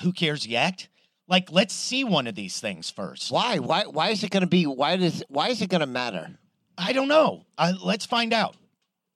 [0.00, 0.88] who cares yet?
[1.28, 3.30] Like, let's see one of these things first.
[3.30, 3.58] Why?
[3.58, 3.84] Why?
[3.84, 4.66] Why is it going to be?
[4.66, 5.22] Why does?
[5.28, 6.38] Why is it going to matter?
[6.76, 7.44] I don't know.
[7.56, 8.56] Uh, let's find out.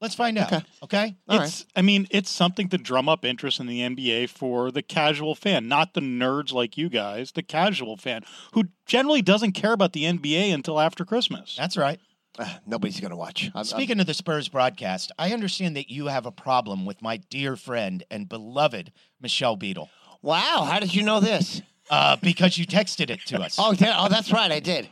[0.04, 0.52] Let's find out.
[0.52, 0.64] Okay.
[0.82, 1.16] Okay.
[1.28, 1.48] All right.
[1.48, 5.34] it's I mean, it's something to drum up interest in the NBA for the casual
[5.34, 9.94] fan, not the nerds like you guys, the casual fan who generally doesn't care about
[9.94, 11.56] the NBA until after Christmas.
[11.56, 11.98] That's right.
[12.38, 13.44] Uh, nobody's going to watch.
[13.46, 17.00] I'm- I'm- Speaking of the Spurs broadcast, I understand that you have a problem with
[17.00, 19.88] my dear friend and beloved Michelle Beadle
[20.20, 21.60] wow, how did you know this?
[21.90, 23.58] Uh, because you texted it to us.
[23.64, 24.88] Oh, yeah, oh, that's right, I did.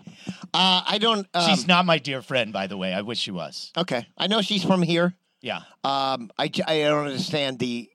[0.54, 1.26] Uh, I don't.
[1.34, 2.92] Um, She's not my dear friend, by the way.
[2.92, 3.72] I wish she was.
[3.76, 4.06] okay.
[4.18, 5.14] I know she's from here.
[5.40, 5.62] Yeah.
[5.82, 7.88] Um, I, I don't understand the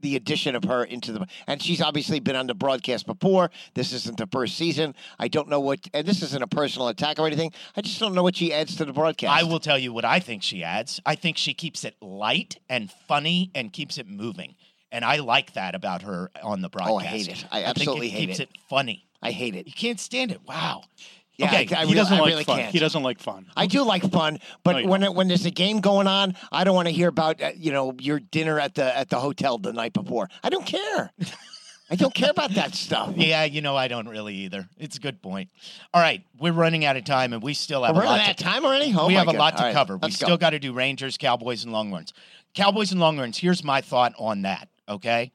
[0.00, 3.52] the addition of her into the and she's obviously been on the broadcast before.
[3.74, 4.96] This isn't the first season.
[5.20, 7.52] I don't know what and this isn't a personal attack or anything.
[7.76, 9.32] I just don't know what she adds to the broadcast.
[9.32, 11.00] I will tell you what I think she adds.
[11.06, 14.56] I think she keeps it light and funny and keeps it moving.
[14.92, 16.92] And I like that about her on the broadcast.
[16.92, 17.44] Oh, I hate it.
[17.50, 18.50] I absolutely think it hate keeps it.
[18.50, 19.06] it funny.
[19.22, 19.66] I hate it.
[19.66, 20.40] You can't stand it.
[20.46, 20.84] Wow.
[21.36, 21.56] Yeah, okay.
[21.56, 22.58] I, I he really, doesn't I like really fun.
[22.58, 22.72] can't.
[22.72, 23.46] He doesn't like fun.
[23.56, 26.64] I do like fun, but No, when it, when there's a game going on, I
[26.64, 29.56] don't want to hear about uh, you know your dinner at the at the hotel
[29.56, 30.28] the night before.
[30.44, 31.10] I don't care.
[31.90, 33.14] I don't care about that stuff.
[33.16, 34.68] Yeah, you know, I don't really either.
[34.78, 35.48] It's a good point.
[35.94, 38.26] All right, we're running out of time, and we still have We're a lot running
[38.26, 38.94] out of time already.
[38.96, 39.96] Oh we have a lot to All right, cover.
[39.96, 40.36] We still go.
[40.36, 42.12] got to do Rangers, Cowboys, and Longhorns.
[42.54, 43.38] Cowboys and Longhorns.
[43.38, 44.68] Here's my thought on that.
[44.92, 45.32] Okay,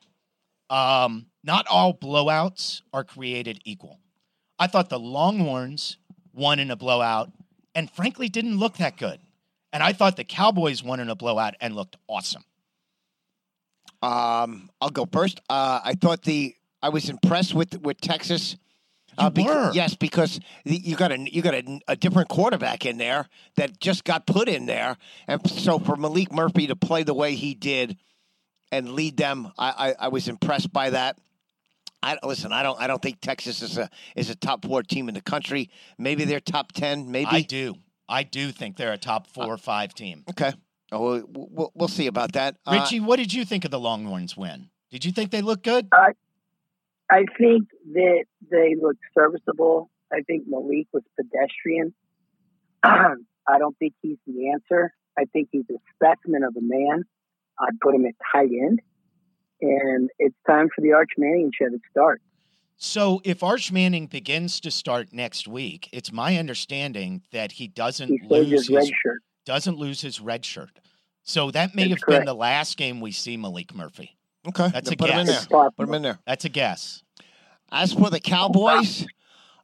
[0.69, 3.99] um, not all blowouts are created equal.
[4.59, 5.97] I thought the Longhorns
[6.33, 7.31] won in a blowout,
[7.75, 9.19] and frankly, didn't look that good.
[9.73, 12.43] And I thought the Cowboys won in a blowout and looked awesome.
[14.01, 15.41] Um, I'll go first.
[15.49, 18.55] Uh, I thought the I was impressed with with Texas.
[19.19, 19.71] Uh, were.
[19.73, 23.79] yes, because the- you got a you got a, a different quarterback in there that
[23.79, 24.95] just got put in there,
[25.27, 27.97] and so for Maalik Murphy to play the way he did
[28.71, 31.17] and lead them, I I, I was impressed by that.
[32.03, 32.51] I listen.
[32.51, 32.79] I don't.
[32.79, 35.69] I don't think Texas is a is a top four team in the country.
[35.97, 37.11] Maybe they're top ten.
[37.11, 37.29] Maybe.
[37.29, 37.75] I do.
[38.07, 40.23] I do think they're a top four or five team.
[40.29, 40.53] Okay.
[40.91, 42.55] Oh, we'll, we'll, we'll see about that.
[42.65, 44.69] Uh, Richie, what did you think of the Longhorns win?
[44.89, 45.87] Did you think they looked good?
[45.91, 46.11] I,
[47.11, 49.89] I think that they looked serviceable.
[50.11, 51.93] I think Maalik was pedestrian.
[52.83, 54.93] I don't think he's the answer.
[55.17, 57.03] I think he's a specimen of a man.
[57.59, 58.81] I'd put him at tight end.
[59.61, 62.21] And it's time for the Arch Manning show to start.
[62.75, 68.07] So if Arch Manning begins to start next week, it's my understanding that he doesn't
[68.07, 69.21] He lose his his, red shirt.
[69.45, 70.79] doesn't lose his red shirt.
[71.23, 74.15] So that may That's have been the last game we see Maalik Murphy.
[74.47, 74.69] okay.
[74.69, 75.47] That's then a put him in guess.
[75.47, 75.65] there.
[75.65, 76.19] It's Put him in there.
[76.27, 77.01] That's a guess.
[77.71, 79.07] As for the Cowboys,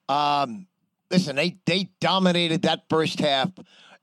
[0.09, 0.65] um,
[1.11, 3.51] listen, they they dominated that first half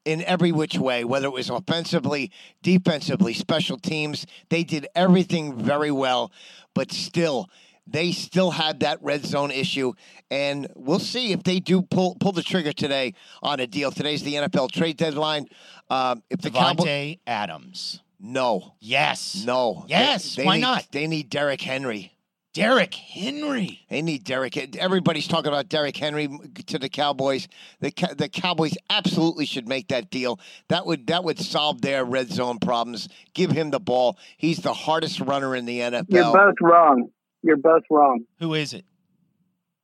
[0.04, 2.30] in every which way, whether it was offensively,
[2.62, 4.26] defensively, special teams.
[4.48, 6.32] They did everything very well,
[6.74, 7.48] but still,
[7.86, 9.92] they still had that red zone issue.
[10.30, 13.90] And we'll see if they do pull pull the trigger today on a deal.
[13.90, 15.46] Today's the NFL trade deadline.
[15.90, 18.00] Um, if the Davante Adams.
[18.20, 19.42] no, Yes.
[19.44, 20.86] no, Yes, they why need- not?
[20.92, 22.12] They need Derrick Henry.
[22.52, 23.86] Derrick Henry.
[23.88, 24.56] They need Derrick.
[24.76, 26.28] Everybody's talking about Derrick Henry
[26.66, 27.46] to the Cowboys.
[27.78, 30.40] The the Cowboys absolutely should make that deal.
[30.68, 33.08] That would that would solve their red zone problems.
[33.34, 34.18] Give him the ball.
[34.36, 36.06] He's the hardest runner in the NFL.
[36.08, 37.10] You're both wrong.
[37.42, 38.24] You're both wrong.
[38.40, 38.84] Who is it?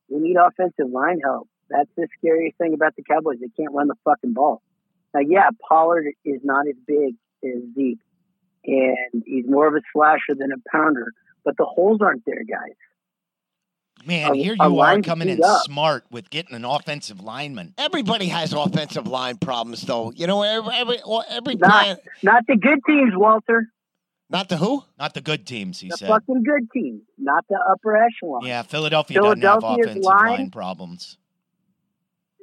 [0.08, 1.48] We need offensive line help.
[1.70, 3.38] That's the scariest thing about the Cowboys.
[3.40, 4.62] They can't run the fucking ball.
[5.14, 7.98] Now, yeah, Pollard is not as big as Zeke,
[8.64, 11.12] and he's more of a slasher than a pounder.
[11.46, 12.74] But the holes aren't there, guys.
[14.04, 15.62] Man, A- here you are line coming in up.
[15.62, 17.72] smart with getting an offensive lineman.
[17.78, 20.12] Everybody has offensive line problems, though.
[20.14, 21.96] You know, every every, well, every Not- plan.
[22.22, 23.68] Not the good teams, Walter.
[24.28, 24.82] Not the who?
[24.98, 26.08] Not the good teams, he The said.
[26.08, 28.44] fucking good teams, not the upper echelon.
[28.44, 31.16] Yeah, Philadelphia doesn't have offensive line- line problems.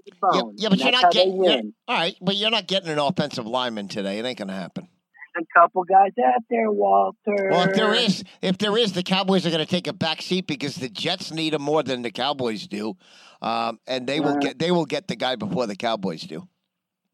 [0.06, 1.44] Yeah, yeah, but you're not getting.
[1.44, 4.20] you're- All right, but you're not getting an offensive lineman today.
[4.20, 4.88] It ain't gonna happen.
[5.36, 7.50] A couple guys out there, Walter.
[7.50, 10.22] Well, if there is, if there is, the Cowboys are going to take a back
[10.22, 12.96] seat because the Jets need him more than the Cowboys do,
[13.42, 14.40] um, and they will Uh.
[14.40, 16.48] get they will get the guy before the Cowboys do.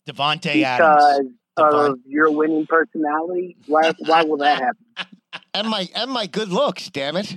[0.08, 1.30] Davante Adams.
[1.56, 4.86] because of your winning personality, why why will that happen?
[5.54, 7.36] And my and my good looks, damn it!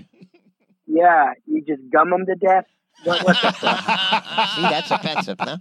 [0.87, 2.65] Yeah, you just gum them to death.
[3.05, 3.85] What, what the fuck?
[3.87, 5.59] that's offensive, huh?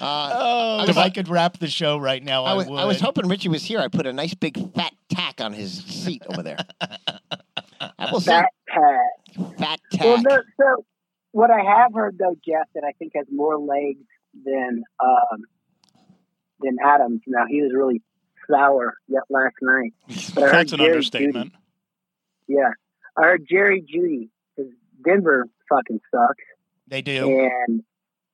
[0.00, 2.66] Uh, Oh, was if I like- could wrap the show right now, I, I was,
[2.68, 2.78] would.
[2.80, 3.80] I was hoping Richie was here.
[3.80, 6.56] I put a nice big fat tack on his seat over there.
[6.80, 9.58] I will say Fat pad.
[9.58, 10.24] fat Well, tack.
[10.28, 10.84] no, so
[11.32, 14.04] what I have heard though, Jeff, that I think has more legs
[14.44, 15.42] than um,
[16.60, 17.20] than Adams.
[17.26, 18.02] Now he was really
[18.50, 19.92] sour yet last night.
[20.34, 21.52] But That's an Jerry understatement.
[22.48, 22.70] Yeah,
[23.16, 24.72] I heard Jerry Jeudy because
[25.04, 26.42] Denver fucking sucks,
[26.88, 27.28] They do.
[27.66, 27.82] and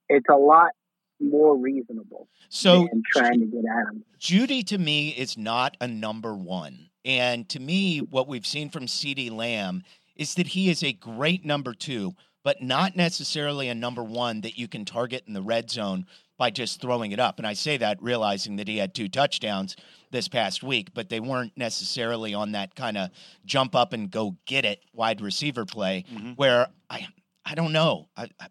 [0.09, 0.71] it's a lot
[1.19, 4.03] more reasonable So than trying to get Adams.
[4.19, 6.89] Jeudy to me is not a number one.
[7.05, 9.83] And to me, what we've seen from CeeDee Lamb
[10.15, 14.57] is that he is a great number two, but not necessarily a number one that
[14.57, 16.05] you can target in the red zone
[16.37, 17.39] by just throwing it up.
[17.39, 19.75] And I say that realizing that he had two touchdowns
[20.11, 23.09] this past week, but they weren't necessarily on that kind of
[23.45, 26.35] jump up and go get it wide receiver play Mhm.
[26.37, 27.07] where I
[27.45, 28.09] I don't know.
[28.17, 28.47] I I,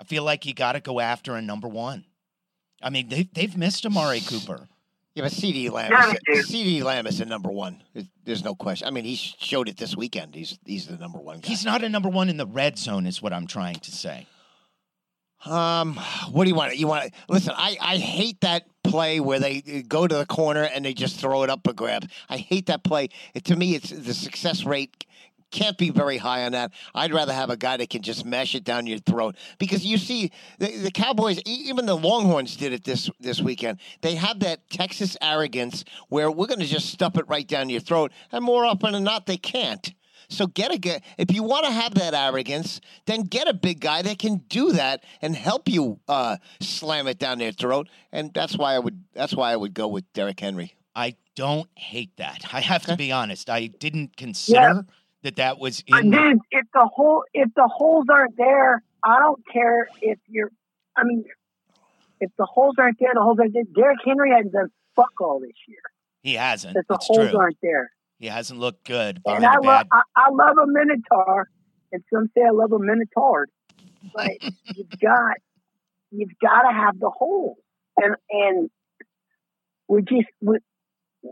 [0.00, 2.04] I feel like you got to go after a number one.
[2.82, 4.68] I mean, they've they've missed Amari Cooper.
[5.14, 5.92] Yeah, but CeeDee Lamb,
[6.28, 6.50] is.
[6.50, 7.82] CeeDee Lamb is the number one.
[7.94, 8.88] There's- There's no question.
[8.88, 10.34] I mean, he showed it this weekend.
[10.34, 11.48] He's he's the number one guy.
[11.48, 14.26] He's not a number one in the red zone, is what I'm trying to say.
[15.46, 15.96] Um,
[16.32, 16.76] what do you want?
[16.76, 17.12] You want?
[17.28, 20.94] Listen, I I hate that play where they uh, go to the corner and they
[20.94, 22.08] just throw it up a grab.
[22.28, 23.08] I hate that play.
[23.34, 25.04] It, to me, it's the success rate
[25.54, 26.72] can't be very high on that.
[26.94, 29.96] I'd rather have a guy that can just mash it down your throat because you
[29.96, 33.78] see the, the Cowboys, even the Longhorns did it this this weekend.
[34.02, 37.80] They have that Texas arrogance where we're going to just stuff it right down your
[37.80, 39.94] throat, and more often than not, they can't.
[40.28, 41.00] So get a guy.
[41.18, 44.72] If you want to have that arrogance, then get a big guy that can do
[44.72, 47.88] that and help you uh, slam it down their throat.
[48.10, 49.04] And that's why I would.
[49.12, 50.74] That's why I would go with Derrick Henry.
[50.96, 52.44] I don't hate that.
[52.52, 53.50] I have to be honest.
[53.50, 54.86] I didn't consider
[55.24, 56.10] that that was in.
[56.12, 60.50] dude, if the hole if the holes aren't there, I don't care if you're.
[60.96, 61.24] I mean,
[62.20, 63.64] if the holes aren't there, the holes aren't there.
[63.74, 65.78] Derrick Henry hasn't done fuck all this year.
[66.22, 66.76] He hasn't.
[66.76, 67.38] If the It's holes true.
[67.38, 69.20] aren't there, He hasn't looked good.
[69.26, 69.86] and I love.
[69.90, 71.48] I, I love a Minotaur,
[71.90, 73.48] and some say I love a Minotaur,
[74.14, 74.30] but
[74.76, 75.36] you've got
[76.10, 77.56] you've got to have the holes,
[77.96, 78.70] and and
[79.88, 80.58] we just we,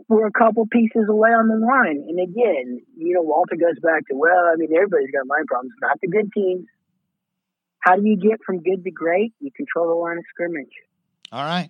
[0.07, 4.07] we're a couple pieces away on the line, and again, you know, Walter goes back
[4.09, 6.65] to well, I mean, everybody's got line problems, not the good teams.
[7.79, 9.33] How do you get from good to great?
[9.39, 10.71] You control the line of scrimmage.
[11.31, 11.69] All right.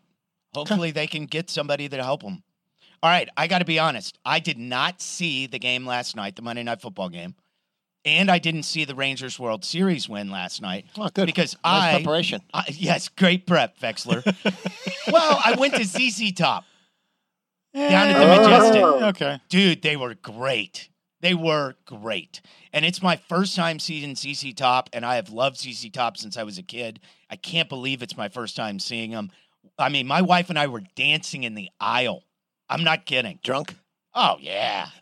[0.53, 2.43] Hopefully they can get somebody to help them.
[3.01, 3.27] All right.
[3.35, 4.19] I got to be honest.
[4.23, 7.33] I did not see the game last night, the Monday Night Football game,
[8.05, 11.25] and I didn't see the Rangers World Series win last night Oh, good.
[11.25, 12.41] because nice I preparation.
[12.53, 14.23] I, yes, great prep, Vexler.
[15.11, 16.65] well, I went to ZZ Top.
[17.73, 18.41] Down at the Oh.
[18.41, 18.83] Majestic.
[18.83, 19.39] Okay.
[19.49, 20.89] Dude, they were great.
[21.21, 22.41] They were great.
[22.73, 26.37] And it's my first time seeing ZZ Top, and I have loved ZZ Top since
[26.37, 26.99] I was a kid.
[27.29, 29.31] I can't believe it's my first time seeing them.
[29.79, 32.23] I mean, my wife and I were dancing in the aisle.
[32.69, 33.39] I'm not kidding.
[33.43, 33.75] Drunk?
[34.13, 34.87] Oh, yeah.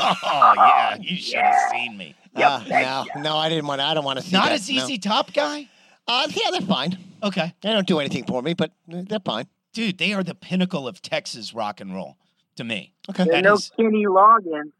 [0.00, 0.96] Oh, yeah.
[0.98, 1.70] You should have yeah.
[1.70, 2.14] seen me.
[2.36, 3.80] Yep, Uh, thank no, no, I didn't want.
[3.82, 4.58] To, I don't want to see Not that.
[4.58, 5.60] a ZZ Top guy?
[5.60, 5.66] No.
[6.08, 6.98] Uh, yeah, they're fine.
[7.22, 7.52] Okay.
[7.60, 9.46] They don't do anything for me, but they're fine.
[9.72, 12.16] Dude, they are the pinnacle of Texas rock and roll
[12.56, 12.92] to me.
[13.08, 13.24] Okay.
[13.24, 14.72] There's That no is- Kenny Loggins.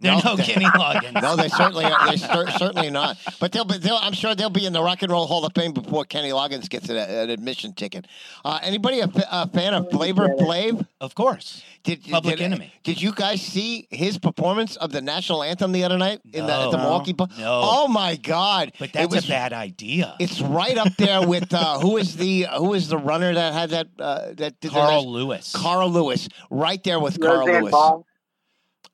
[0.00, 1.20] They're No, no, they- Kenny Loggins.
[1.20, 2.10] No, they certainly are.
[2.10, 3.18] They cer- certainly not.
[3.38, 3.76] But they'll be.
[3.78, 6.30] They'll, I'm sure they'll be in the Rock and Roll Hall of Fame before Kenny
[6.30, 8.06] Loggins gets an, an admission ticket.
[8.44, 9.08] Uh, anybody a,
[9.48, 10.86] fan of Flavor Flav?
[11.00, 11.62] Of course.
[11.82, 12.72] Did, Public did, Enemy.
[12.82, 16.52] Did you guys see his performance of the national anthem the other night in the,
[16.52, 16.82] at the No.
[16.82, 17.12] Milwaukee?
[17.14, 17.60] Bu- No.
[17.64, 18.72] Oh my God!
[18.78, 20.14] But It that's was- a bad idea.
[20.18, 23.70] It's right up there with uh, who is the who is the runner that had
[23.70, 25.52] that uh, that did the Carl Lewis.
[25.56, 27.70] Carl Lewis, right there with Carl Lewis.
[27.70, 28.06] Ball.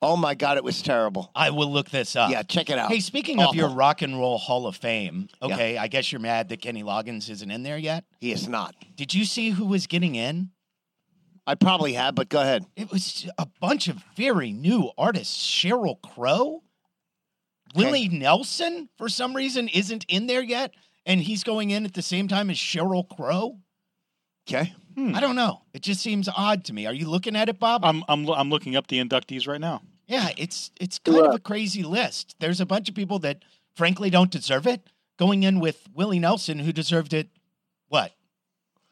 [0.01, 1.31] Oh my God, it was terrible.
[1.33, 2.29] I will look this up.
[2.29, 2.91] Yeah, check it out.
[2.91, 5.53] Hey, speaking of your Rock and Roll Hall of Fame, Yeah.
[5.55, 8.03] okay, I guess you're mad that Kenny Loggins isn't in there yet.
[8.19, 8.75] He is not.
[8.95, 10.51] Did you see who was getting in?
[11.47, 12.65] I probably have, but go ahead.
[12.75, 15.35] It was a bunch of very new artists.
[15.49, 16.61] Sheryl Crow,
[17.73, 20.73] Willie Nelson, for some reason, isn't in there yet,
[21.05, 23.57] and he's going in at the same time as Sheryl Crow.
[24.47, 24.73] Okay.
[24.97, 25.15] Hmm.
[25.15, 25.61] I don't know.
[25.73, 26.87] It just seems odd to me.
[26.87, 27.85] Are you looking at it, Bob?
[27.85, 29.83] I'm I'm I'm looking up the inductees right now.
[30.07, 32.35] yeah, it's it's kind of uh, a crazy list.
[32.39, 33.43] There's a bunch of people that
[33.75, 34.81] frankly don't deserve it.
[35.19, 37.29] Going in with Willie Nelson, who deserved it,
[37.87, 38.11] what,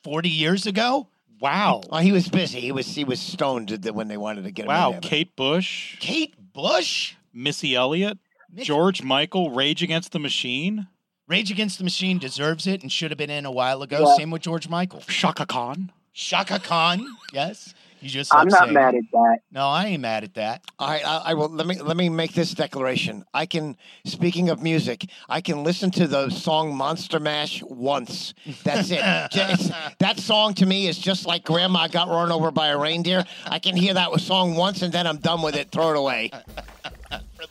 [0.04, 1.08] 40 years ago?
[1.40, 1.82] Wow.
[1.92, 2.60] Oh, he was busy.
[2.62, 4.70] He was he was stoned when they wanted to get him.
[4.70, 4.92] Wow.
[4.92, 7.16] there, Kate Bush, Kate Bush?
[7.34, 8.20] Missy Elliott,
[8.52, 10.88] Miss- George Michael, Rage Against the Machine,
[11.28, 14.08] Rage Against the Machine deserves it and should have been in a while ago.
[14.08, 14.16] Yeah.
[14.16, 15.02] Same with George Michael.
[15.02, 15.92] Chaka Khan.
[16.16, 17.76] Chaka Khan, yes.
[18.00, 19.38] You just I'm love not saying mad at that.
[19.52, 20.64] No, I ain't mad at that.
[20.80, 21.50] All right, I, I will.
[21.50, 23.26] Let me let me make this declaration.
[23.34, 23.76] I can.
[24.06, 28.34] Speaking of music, I can listen to the song "Monster Mash" once.
[28.64, 29.00] That's it.
[29.32, 32.78] Ju- it's- that song to me is just like Grandma got run over by a
[32.78, 33.26] reindeer.
[33.48, 35.72] I can hear that song once, and then I'm done with it.
[35.72, 36.32] Throw it away.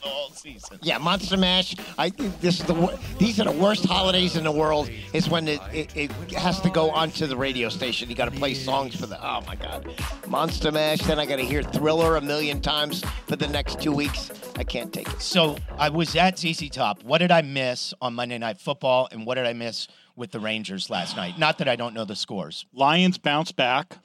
[0.05, 0.79] For the whole season.
[0.83, 1.75] Yeah, Monster Mash.
[1.97, 4.89] I think this is the these are the worst holidays in the world.
[5.13, 8.09] Is when it, it, it has to go onto the radio station.
[8.09, 9.17] You got to play songs for the.
[9.25, 9.89] Oh my God,
[10.27, 10.99] Monster Mash.
[10.99, 14.29] Then I got to hear Thriller a million times for the next two weeks.
[14.57, 15.21] I can't take it.
[15.21, 17.03] So I was at ZZ Top.
[17.03, 20.39] What did I miss on Monday Night Football, and what did I miss with the
[20.39, 21.39] Rangers last night?
[21.39, 22.65] Not that I don't know the scores.
[22.73, 23.97] Lions bounce back.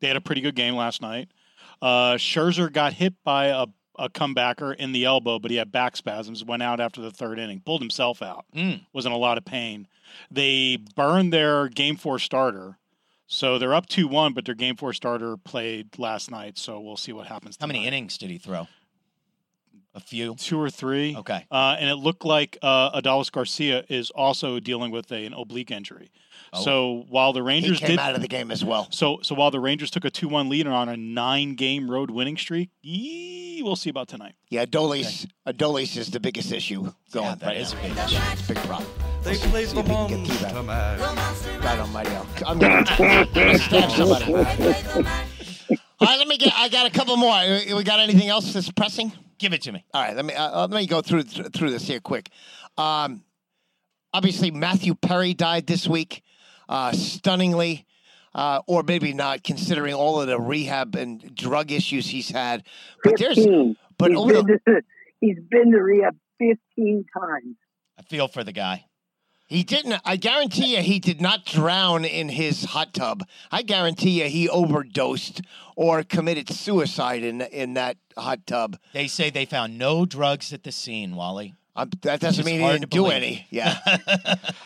[0.00, 1.28] They had a pretty good game last night.
[1.82, 3.66] Uh, Scherzer got hit by a,
[4.00, 6.44] a comebacker in the elbow, but he had back spasms.
[6.44, 7.60] Went out after the third inning.
[7.60, 8.46] Pulled himself out.
[8.54, 8.86] Mm.
[8.92, 9.86] Was in a lot of pain.
[10.30, 12.78] They burned their game four starter.
[13.26, 16.58] So they're up 2 1, but their game four starter played last night.
[16.58, 17.56] So we'll see what happens.
[17.60, 18.66] How many innings did he throw?
[19.94, 20.34] A few.
[20.36, 21.16] Two or three.
[21.16, 21.46] Okay.
[21.50, 25.70] Uh, and it looked like uh, Adolis Garcia is also dealing with a, an oblique
[25.70, 26.10] injury.
[26.52, 26.62] Oh.
[26.62, 28.88] So while the He Rangers came did out of the game as well.
[28.90, 32.70] So, so while the Rangers took a two-one lead on a nine-game road winning streak,
[32.82, 34.34] yee, we'll see about tonight.
[34.48, 35.26] Yeah, Adolis.
[35.46, 37.78] Adolis is the biggest issue going Yeah, that right is now.
[37.80, 38.22] a big That's issue.
[38.22, 38.90] a big problem.
[39.22, 40.64] They See- played see the if we can get through that.
[40.64, 41.62] Monster Mash.
[41.62, 44.32] God Almighty, I'll- I'm gonna, I'm gonna stab somebody.
[46.02, 46.52] All right, let me get.
[46.54, 47.34] I got a couple more.
[47.34, 49.12] Uh, We got anything else that's pressing?
[49.38, 49.84] Give it to me.
[49.92, 52.30] All right, let me uh, let me go through through this here quick.
[52.78, 53.22] Um,
[54.14, 56.22] obviously, Matthew Perry died this week,
[56.68, 57.86] uh, stunningly,
[58.34, 62.64] uh, or maybe not, considering all of the rehab and drug issues he's had.
[63.02, 63.38] But there's,
[63.98, 64.82] but he's, over been the, to,
[65.20, 67.56] he's been to rehab 15 times.
[67.98, 68.86] I feel for the guy.
[69.46, 70.00] he didn't.
[70.04, 73.24] I guarantee you, he did not drown in his hot tub.
[73.50, 75.42] I guarantee you, he overdosed
[75.76, 78.78] or committed suicide in in that hot tub.
[78.92, 81.54] They say they found no drugs at the scene, Wally.
[81.76, 83.12] Um, that doesn't mean he didn't do believe.
[83.12, 83.46] any.
[83.50, 83.78] Yeah.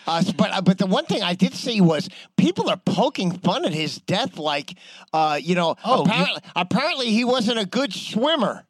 [0.06, 3.64] uh, but uh, but the one thing I did see was people are poking fun
[3.66, 4.74] at his death, like,
[5.12, 8.66] uh, you know, Oh, you- apparently, apparently he wasn't a good swimmer.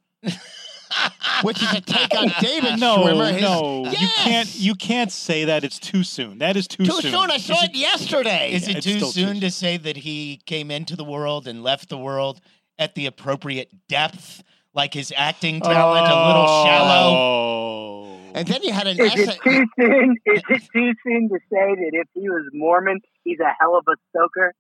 [1.42, 3.32] Which is a take on David No, Schwimmer.
[3.32, 4.54] His- no, you can't.
[4.54, 5.64] You can't say that.
[5.64, 6.38] It's too soon.
[6.38, 7.30] That is too, Too soon.
[7.30, 8.52] I saw Is it, yesterday.
[8.52, 11.62] Is it too still too soon to say that he came into the world and
[11.64, 12.40] left the world
[12.78, 14.42] at the appropriate depth,
[14.72, 18.13] like his acting talent a little shallow?
[18.34, 19.22] And then you had an Is essay.
[19.32, 20.16] it too soon?
[20.26, 23.84] Is it too soon to say that if he was Mormon, he's a hell of
[23.88, 24.52] a stoker?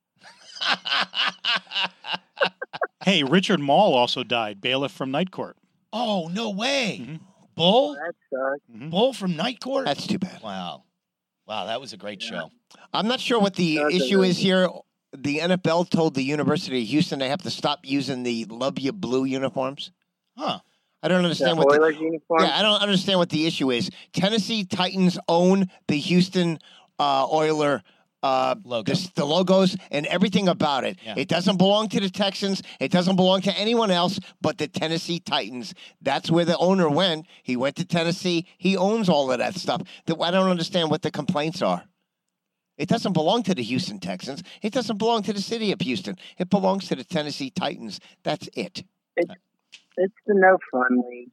[3.04, 4.62] Hey, Richard Moll also died.
[4.62, 5.58] Bailiff from Night Court.
[5.92, 7.00] oh no way!
[7.06, 7.20] Mhm.
[7.54, 8.90] Bull, That sucks.
[8.90, 9.84] Bull from Night Court.
[9.84, 10.42] That's too bad.
[10.42, 10.84] wow,
[11.46, 12.50] wow, that was a great show.
[12.94, 14.68] I'm not sure what the That's issue is here.
[15.16, 18.90] The NFL told the University of Houston they have to stop using the Luv Ya
[18.92, 19.90] Blue uniforms.
[20.36, 20.60] Huh?
[21.04, 22.42] I don't The understand what the, uniform.
[22.42, 23.90] Yeah, I don't understand what the issue is.
[24.14, 26.58] Tennessee Titans own the Houston
[26.98, 27.82] uh, Oiler
[28.22, 28.90] uh, Logo.
[28.90, 30.96] this- the logos and everything about it.
[31.04, 31.12] Yeah.
[31.18, 32.62] It doesn't belong to the Texans.
[32.80, 35.74] It doesn't belong to anyone else but the Tennessee Titans.
[36.00, 37.26] That's where the owner went.
[37.42, 38.46] He went to Tennessee.
[38.56, 39.82] He owns all of that stuff.
[40.06, 41.84] That I don't understand what the complaints are.
[42.78, 44.42] It doesn't belong to the Houston Texans.
[44.62, 46.16] It doesn't belong to the city of Houston.
[46.38, 48.00] It belongs to the Tennessee Titans.
[48.24, 48.84] That's it.
[49.16, 49.30] It's
[49.96, 51.30] the no fun league.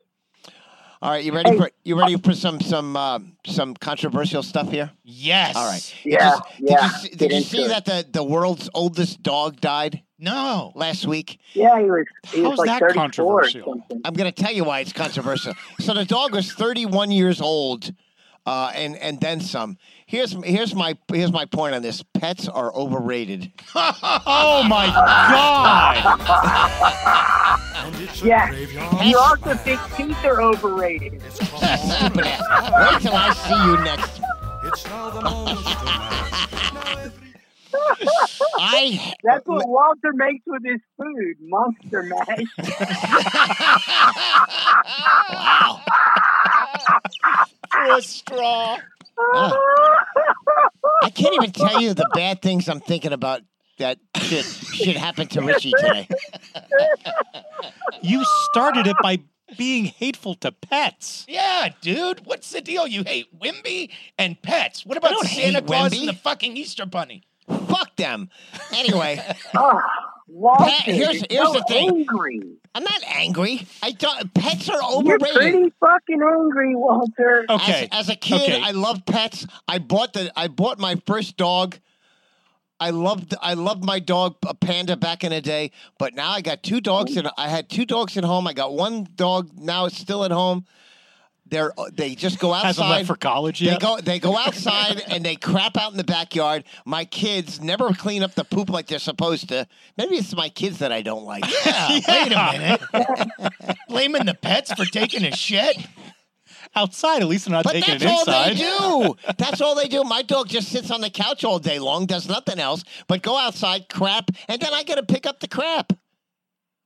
[1.04, 1.58] All right, you ready Hey.
[1.58, 4.92] for you ready for some some uh, some controversial stuff here?
[5.04, 5.56] Yes.
[5.56, 5.96] All right.
[6.06, 7.68] Yeah, Did you, yeah, Did you, see- get did you see it.
[7.70, 10.72] that the, the world's oldest dog died No.
[10.76, 11.40] last week?
[11.54, 12.06] Yeah, he was.
[12.32, 13.66] He How's was like that 34 controversial?
[13.66, 14.02] something.
[14.06, 15.54] I'm going to tell you why it's controversial.
[15.80, 17.92] so the dog was 31 years old,
[18.46, 19.78] uh, and and then some.
[20.06, 22.04] Here's here's my here's my point on this.
[22.14, 23.52] Pets are overrated.
[23.74, 25.98] Oh my God!
[27.76, 28.50] And Yeah.
[28.50, 29.06] graveyard.
[29.08, 31.22] You also think teeth are overrated.
[31.34, 32.42] Stupid ass.
[32.94, 34.22] Wait till I see you next.
[34.64, 36.74] It's now the Monster Mash.
[36.74, 37.34] Now every
[37.74, 37.96] All
[38.60, 42.46] I That's what Walter makes with his food, monster mash.
[45.32, 45.82] wow.
[47.72, 48.78] Through a straw.
[49.34, 49.58] Ah.
[51.04, 53.42] I can't even tell you the bad things I'm thinking about
[53.78, 56.08] that should should happen to Richie today.
[58.02, 59.20] You started it by
[59.58, 61.26] being hateful to pets.
[61.28, 62.26] Yeah, dude.
[62.26, 62.88] What's the deal?
[62.88, 64.86] You hate Wemby and pets.
[64.86, 66.00] What about don't Santa hate Claus Wemby.
[66.00, 67.24] and the fucking Easter Bunny?
[67.68, 68.30] Fuck them.
[68.74, 69.20] Anyway,
[70.34, 71.90] Walter, Pat, here's- here's so the thing.
[71.90, 72.42] angry.
[72.74, 73.68] I'm not angry.
[73.84, 74.34] I don't.
[74.34, 75.06] Pets are overrated.
[75.06, 75.52] You're overrated.
[75.54, 77.46] pretty fucking angry, Walter.
[77.50, 77.90] Okay.
[77.92, 78.62] As, as a kid, Okay.
[78.62, 79.46] I loved pets.
[79.68, 80.32] I bought the.
[80.40, 81.78] I bought my first dog.
[82.80, 83.36] I loved.
[83.42, 85.72] I loved my dog, a panda, back in the day.
[86.00, 87.18] But now I got two dogs, mm.
[87.20, 88.48] and I had two dogs at home.
[88.48, 89.86] I got one dog now.
[89.86, 90.66] It's still at home.
[91.52, 92.68] They're uh, they just go outside.
[92.68, 96.04] Hasn't left for college They go they go outside and they crap out in the
[96.06, 96.64] backyard.
[96.86, 99.68] My kids never clean up the poop like they're supposed to.
[99.98, 101.44] Maybe it's my kids that I don't like.
[101.66, 103.78] Yeah, wait a minute.
[103.90, 105.78] Blaming the pets for taking a shit?
[106.76, 109.16] Outside, at least they're not But taking that's all they do.
[109.38, 110.04] That's all they do.
[110.04, 113.38] My dog just sits on the couch all day long, does nothing else but go
[113.38, 115.92] outside, crap, and then I got to pick up the crap.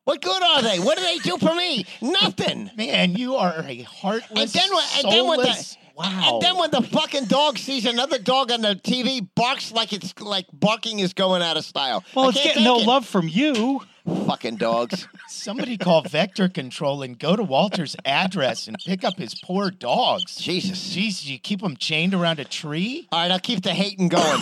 [0.05, 0.79] What good are they?
[0.79, 1.85] What do they do for me?
[2.01, 2.71] Nothing.
[2.77, 6.29] Man, you are a heartless, And then when- and then when the- soulless- wow.
[6.33, 10.13] And then when the fucking dog sees another dog on the TV, barks like it's
[10.19, 12.03] like barking is going out of style.
[12.13, 12.85] Well, I it's getting no it.
[12.85, 13.81] love from you.
[14.27, 15.07] Fucking dogs.
[15.27, 20.35] Somebody call vector control and go to Walter's address and pick up his poor dogs.
[20.37, 20.95] Jesus.
[20.95, 23.07] Jeez, you keep them chained around a tree?
[23.11, 24.23] All right, I'll keep the hating going.
[24.23, 24.41] All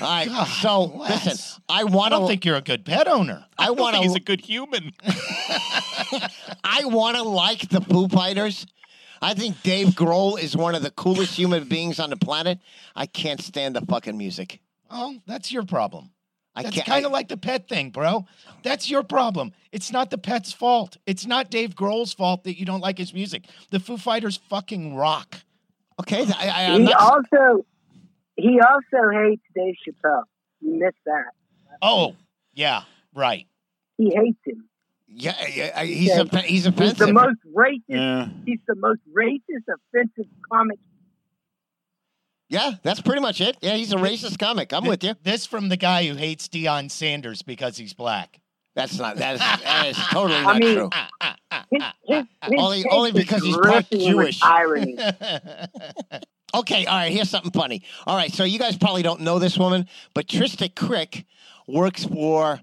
[0.00, 1.24] right, God so bless.
[1.26, 2.26] listen, I I want don't to.
[2.28, 3.44] think you're a good pet owner.
[3.58, 4.24] I don't want think he's a to.
[4.24, 4.92] good human.
[6.64, 8.66] I want to like the Foo Fighters.
[9.20, 12.58] I think Dave Grohl is one of the coolest human beings on the planet.
[12.96, 14.60] I can't stand the fucking music.
[14.90, 16.10] Oh, that's your problem.
[16.54, 16.86] I That's can't.
[16.86, 18.26] kind I- of like the pet thing, bro.
[18.62, 19.52] That's your problem.
[19.72, 20.98] It's not the pet's fault.
[21.06, 23.44] It's not Dave Grohl's fault that you don't like his music.
[23.70, 25.36] The Foo Fighters fucking rock.
[26.00, 27.00] okay, I, I, I'm He not.
[27.00, 27.66] also
[28.36, 30.22] he also hates Dave Chappelle.
[30.60, 31.32] You missed that.
[31.80, 32.14] Oh,
[32.54, 32.82] yeah,
[33.14, 33.46] right.
[33.98, 34.68] He hates him.
[35.14, 36.20] Yeah, yeah, he's Yeah.
[36.20, 36.98] off- he's He's offensive.
[37.06, 37.80] the most racist.
[37.88, 38.28] yeah.
[38.46, 40.78] He's the most racist, offensive comic.
[42.52, 43.56] Yeah, that's pretty much it.
[43.60, 44.72] Yeah, he's a racist comic.
[44.72, 45.14] I'm Th- with you.
[45.22, 48.40] This from the guy who hates Deion Sanders because he's black.
[48.74, 49.16] That's not.
[49.16, 50.90] That is, that is totally I not mean- true.
[51.70, 54.42] His, his, his Only- take only is because he's part Jewish.
[54.42, 54.96] Irony.
[56.54, 57.82] Okay, all right, here's something funny.
[58.06, 61.24] All right, so you guys probably don't know this woman, but Trista Crick
[61.66, 62.60] works for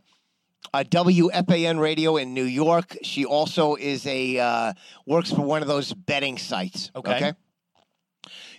[0.75, 2.95] a WFAN radio in New York.
[3.01, 4.73] She also is a uh,
[5.07, 6.91] works for one of those betting sites.
[6.95, 7.15] Okay.
[7.15, 7.33] Okay.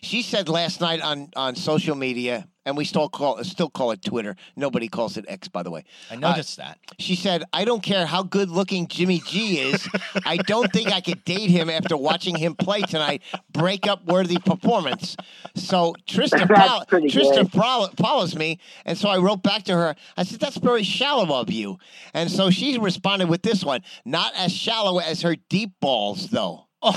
[0.02, 4.02] She said last night on, on social media, and we still call still call it
[4.02, 4.36] Twitter.
[4.56, 5.84] Nobody calls it X, by the way.
[6.10, 6.78] I uh, noticed that.
[6.98, 9.88] She said, I don't care how good looking Jimmy G is.
[10.24, 13.22] I don't think I could date him after watching him play tonight.
[13.52, 15.16] Breakup worthy performance.
[15.54, 18.58] So Trista, That's fol- pretty Trista follows me.
[18.84, 19.96] And so I wrote back to her.
[20.16, 21.78] I said, That's very shallow of you.
[22.14, 26.66] And so she responded with this one Not as shallow as her deep balls, though.
[26.82, 26.96] So,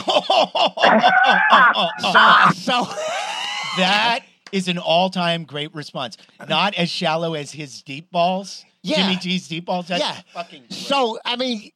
[2.55, 2.83] so
[3.77, 4.19] that
[4.51, 6.17] is an all-time great response.
[6.47, 8.65] Not as shallow as his deep balls.
[8.81, 8.97] Yeah.
[8.97, 9.87] Jimmy G's deep balls.
[9.87, 10.19] That's Yeah.
[10.33, 10.59] fucking.
[10.61, 10.73] Great.
[10.73, 11.71] So I mean,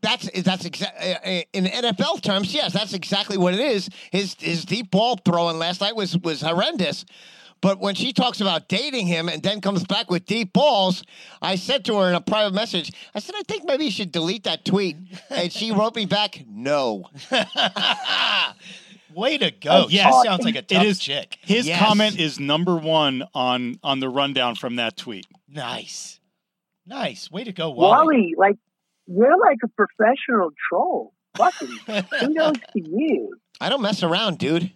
[0.00, 2.54] that's that's exactly uh, uh, in NFL terms.
[2.54, 3.88] Yes, that's exactly what it is.
[4.10, 7.04] His his deep ball throwing last night was was horrendous.
[7.60, 11.02] But when she talks about dating him and then comes back with deep balls,
[11.42, 14.12] I said to her in a private message, I said, I think maybe you should
[14.12, 14.96] delete that tweet.
[15.30, 17.04] And she wrote me back, no.
[19.14, 19.84] Way to go!
[19.84, 20.22] Oh, She yes.
[20.24, 21.38] sounds like a It tough is- chick.
[21.40, 21.78] His Yes.
[21.84, 25.26] comment is number one on on the rundown from that tweet.
[25.48, 26.20] Nice,
[26.86, 27.30] nice.
[27.30, 28.04] Way to go, Wally.
[28.04, 28.56] Wally, like
[29.06, 31.14] you're like a professional troll.
[31.36, 33.34] Fucking kudos to you.
[33.60, 34.72] I don't mess around, dude.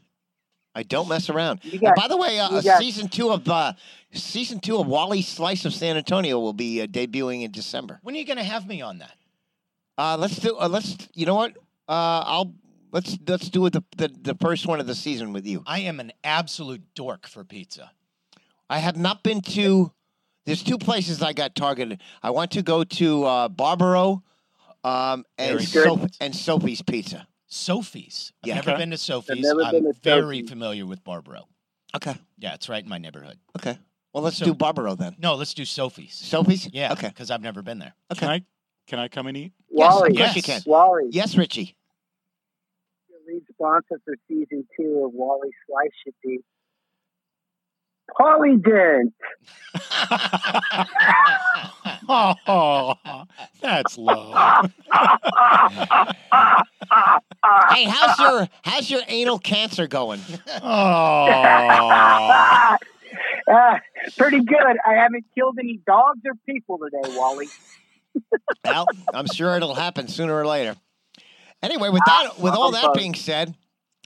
[0.74, 1.60] I don't mess around.
[1.80, 3.74] Got by the way, uh, got- season two of uh,
[4.12, 8.00] season two of Wally's Slice of San Antonio will be uh, debuting in December.
[8.02, 9.14] when are you gonna have me on that?
[9.98, 10.56] Uh, let's do.
[10.58, 10.96] Uh, let's.
[11.14, 11.56] You know what?
[11.88, 12.54] Uh, I'll.
[12.90, 15.62] Let's let's do it the, the the first one of the season with you.
[15.66, 17.90] I am an absolute dork for pizza.
[18.68, 19.92] I have not been to.
[20.44, 22.00] There's two places I got targeted.
[22.22, 24.22] I want to go to uh, Barbaro,
[24.84, 26.16] um, and Very Soph- good.
[26.20, 27.26] and Sophie's Pizza.
[27.52, 28.32] Sophie's.
[28.42, 28.54] I've Yeah.
[28.56, 28.78] never Okay.
[28.80, 29.40] been to Sophie's.
[29.40, 30.48] never I'm been to very Sophie's.
[30.50, 31.48] familiar with Barbaro.
[31.94, 32.14] Okay.
[32.38, 33.38] Yeah, it's right in my neighborhood.
[33.58, 33.78] Okay.
[34.14, 35.16] Well, let's So- do Barbaro then.
[35.18, 36.14] No, let's do Sophie's.
[36.14, 36.72] Sophie's.
[36.72, 37.08] Yeah, Okay.
[37.08, 37.94] because I've never been there.
[38.16, 38.44] Can I
[38.88, 39.52] can I come and eat?
[39.70, 40.62] Yes, Wally, Yes, course you can.
[40.66, 41.76] Wally, Yes, Richie.
[43.08, 46.40] your lead sponsor for season two of Wally Slice should be
[48.18, 49.12] Polydent.
[52.08, 52.94] Oh,
[53.60, 54.32] that's low.
[57.70, 60.20] Hey, how's your how's your anal cancer going?
[60.62, 62.76] Oh, Ah,
[64.16, 64.76] pretty good.
[64.86, 67.48] I haven't killed any dogs or people today, Wally.
[68.64, 70.76] Well, I'm sure it'll happen sooner or later.
[71.62, 73.54] Anyway, with that, with all that being said,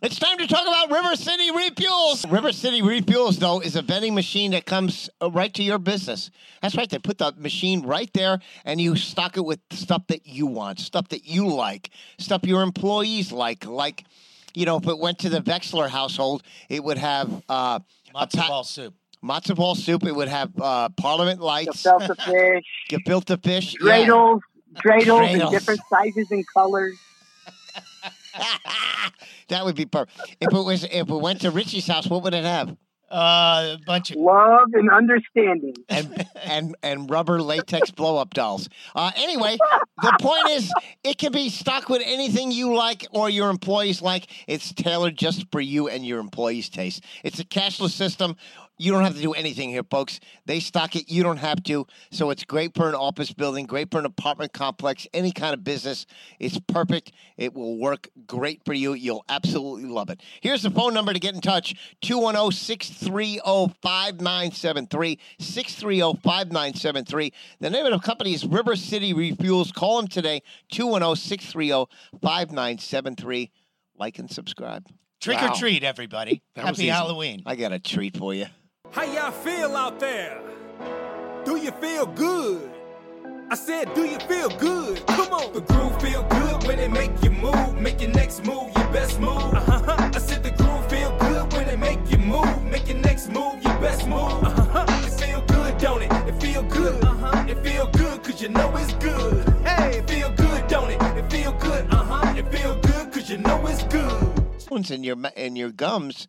[0.03, 2.31] it's time to talk about River City Refuels.
[2.31, 6.31] River City Refuels, though, is a vending machine that comes uh, right to your business.
[6.61, 6.89] That's right.
[6.89, 10.81] They put the machine right there, and you stock it with stuff that you want,
[10.81, 11.89] stuff that you like,
[12.19, 13.65] stuff your employees like.
[13.65, 14.05] Like,
[14.55, 17.79] you know, if it went to the Vexler household, it would have uh,
[18.15, 18.95] Matzo pa- ball soup.
[19.25, 20.05] matzo ball soup.
[20.05, 24.05] It would have uh, Parliament lights, Gefilte fish, gefilte fish, yeah.
[24.05, 24.41] dreidels,
[24.75, 26.99] dreidels in different sizes and colors.
[29.49, 30.37] that would be perfect.
[30.41, 32.77] If it was, if we went to Richie's house, what would it have?
[33.11, 35.75] Uh, a bunch of Love and understanding.
[35.89, 38.69] And and and rubber latex blow up dolls.
[38.95, 39.57] Uh, anyway,
[40.03, 40.73] the point is,
[41.05, 44.27] it can be stocked with anything you like or your employees like.
[44.49, 47.05] It's tailored just for you and your employees' taste.
[47.23, 48.37] It's a cashless system.
[48.79, 50.21] You don't have to do anything here, folks.
[50.45, 51.11] They stock it.
[51.11, 51.87] You don't have to.
[52.11, 55.65] So it's great for an office building, great for an apartment complex, any kind of
[55.65, 56.05] business.
[56.39, 57.13] It's perfect.
[57.39, 58.93] It will work great for you.
[58.93, 60.21] You'll absolutely love it.
[60.43, 63.39] Here's the phone number to get in touch 210 630
[63.83, 65.19] 5973.
[65.39, 67.33] 630 5973.
[67.61, 69.73] The name of the company is River City Refuels.
[69.73, 71.87] Call them today 210 630
[72.21, 73.51] 5973.
[73.99, 74.87] Like and subscribe.
[75.21, 75.53] trick Wow.
[75.53, 76.43] or treat, everybody.
[76.55, 76.89] That Happy.
[76.89, 77.43] Halloween.
[77.47, 78.47] I got a treat for you.
[78.91, 80.41] How y'all feel out there?
[81.45, 82.71] Do you feel good?
[83.51, 85.07] I said, do you feel good?
[85.07, 85.53] Come on.
[85.53, 87.81] The groove feel good when it make you move.
[87.81, 89.37] Make your next move your best move.
[89.39, 90.11] Uh-huh.
[90.15, 92.63] I said the groove feel good when it make you move.
[92.65, 94.19] Make your next move your best move.
[94.43, 94.87] Uh-huh.
[95.07, 96.13] It feel good, don't it?
[96.29, 97.05] It feel good.
[97.05, 97.45] Uh-huh.
[97.49, 99.49] It feel good cause you know it's good.
[99.65, 101.01] Hey, it feel good, don't it?
[101.17, 101.87] It feel good.
[101.91, 102.35] Uh-huh.
[102.37, 104.67] It feel good cause you know it's good.
[104.69, 106.27] bones in your in your gums,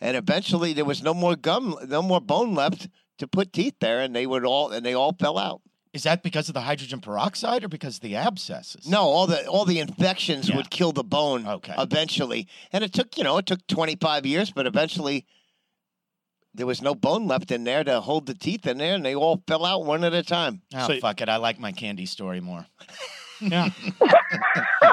[0.00, 2.88] and eventually there was no more gum, no more bone left
[3.18, 5.62] to put teeth there, and they would all and they all fell out.
[5.92, 8.86] Is that because of the hydrogen peroxide or because of the abscesses?
[8.86, 10.56] No, all the all the infections Yeah.
[10.56, 11.74] would kill the bone Okay.
[11.78, 15.24] eventually, and it took you know it took twenty five years, but eventually
[16.54, 19.14] there was no bone left in there to hold the teeth in there, and they
[19.14, 20.62] all fell out one at a time.
[20.74, 21.28] Oh, So- fuck it.
[21.28, 22.66] I like my candy story more.
[23.40, 23.68] yeah.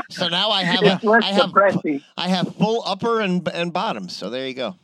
[0.10, 2.02] So now I have It's a, less I have depressing.
[2.18, 4.08] I have full upper and and bottom.
[4.10, 4.76] So there you go.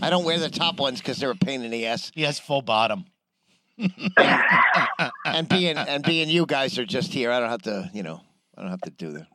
[0.00, 2.10] I don't wear the top ones because they're a pain in the ass.
[2.14, 3.06] He has full bottom.
[3.78, 8.22] and being and being you guys are just here, I don't have to, you know,
[8.56, 9.26] I don't have to do that.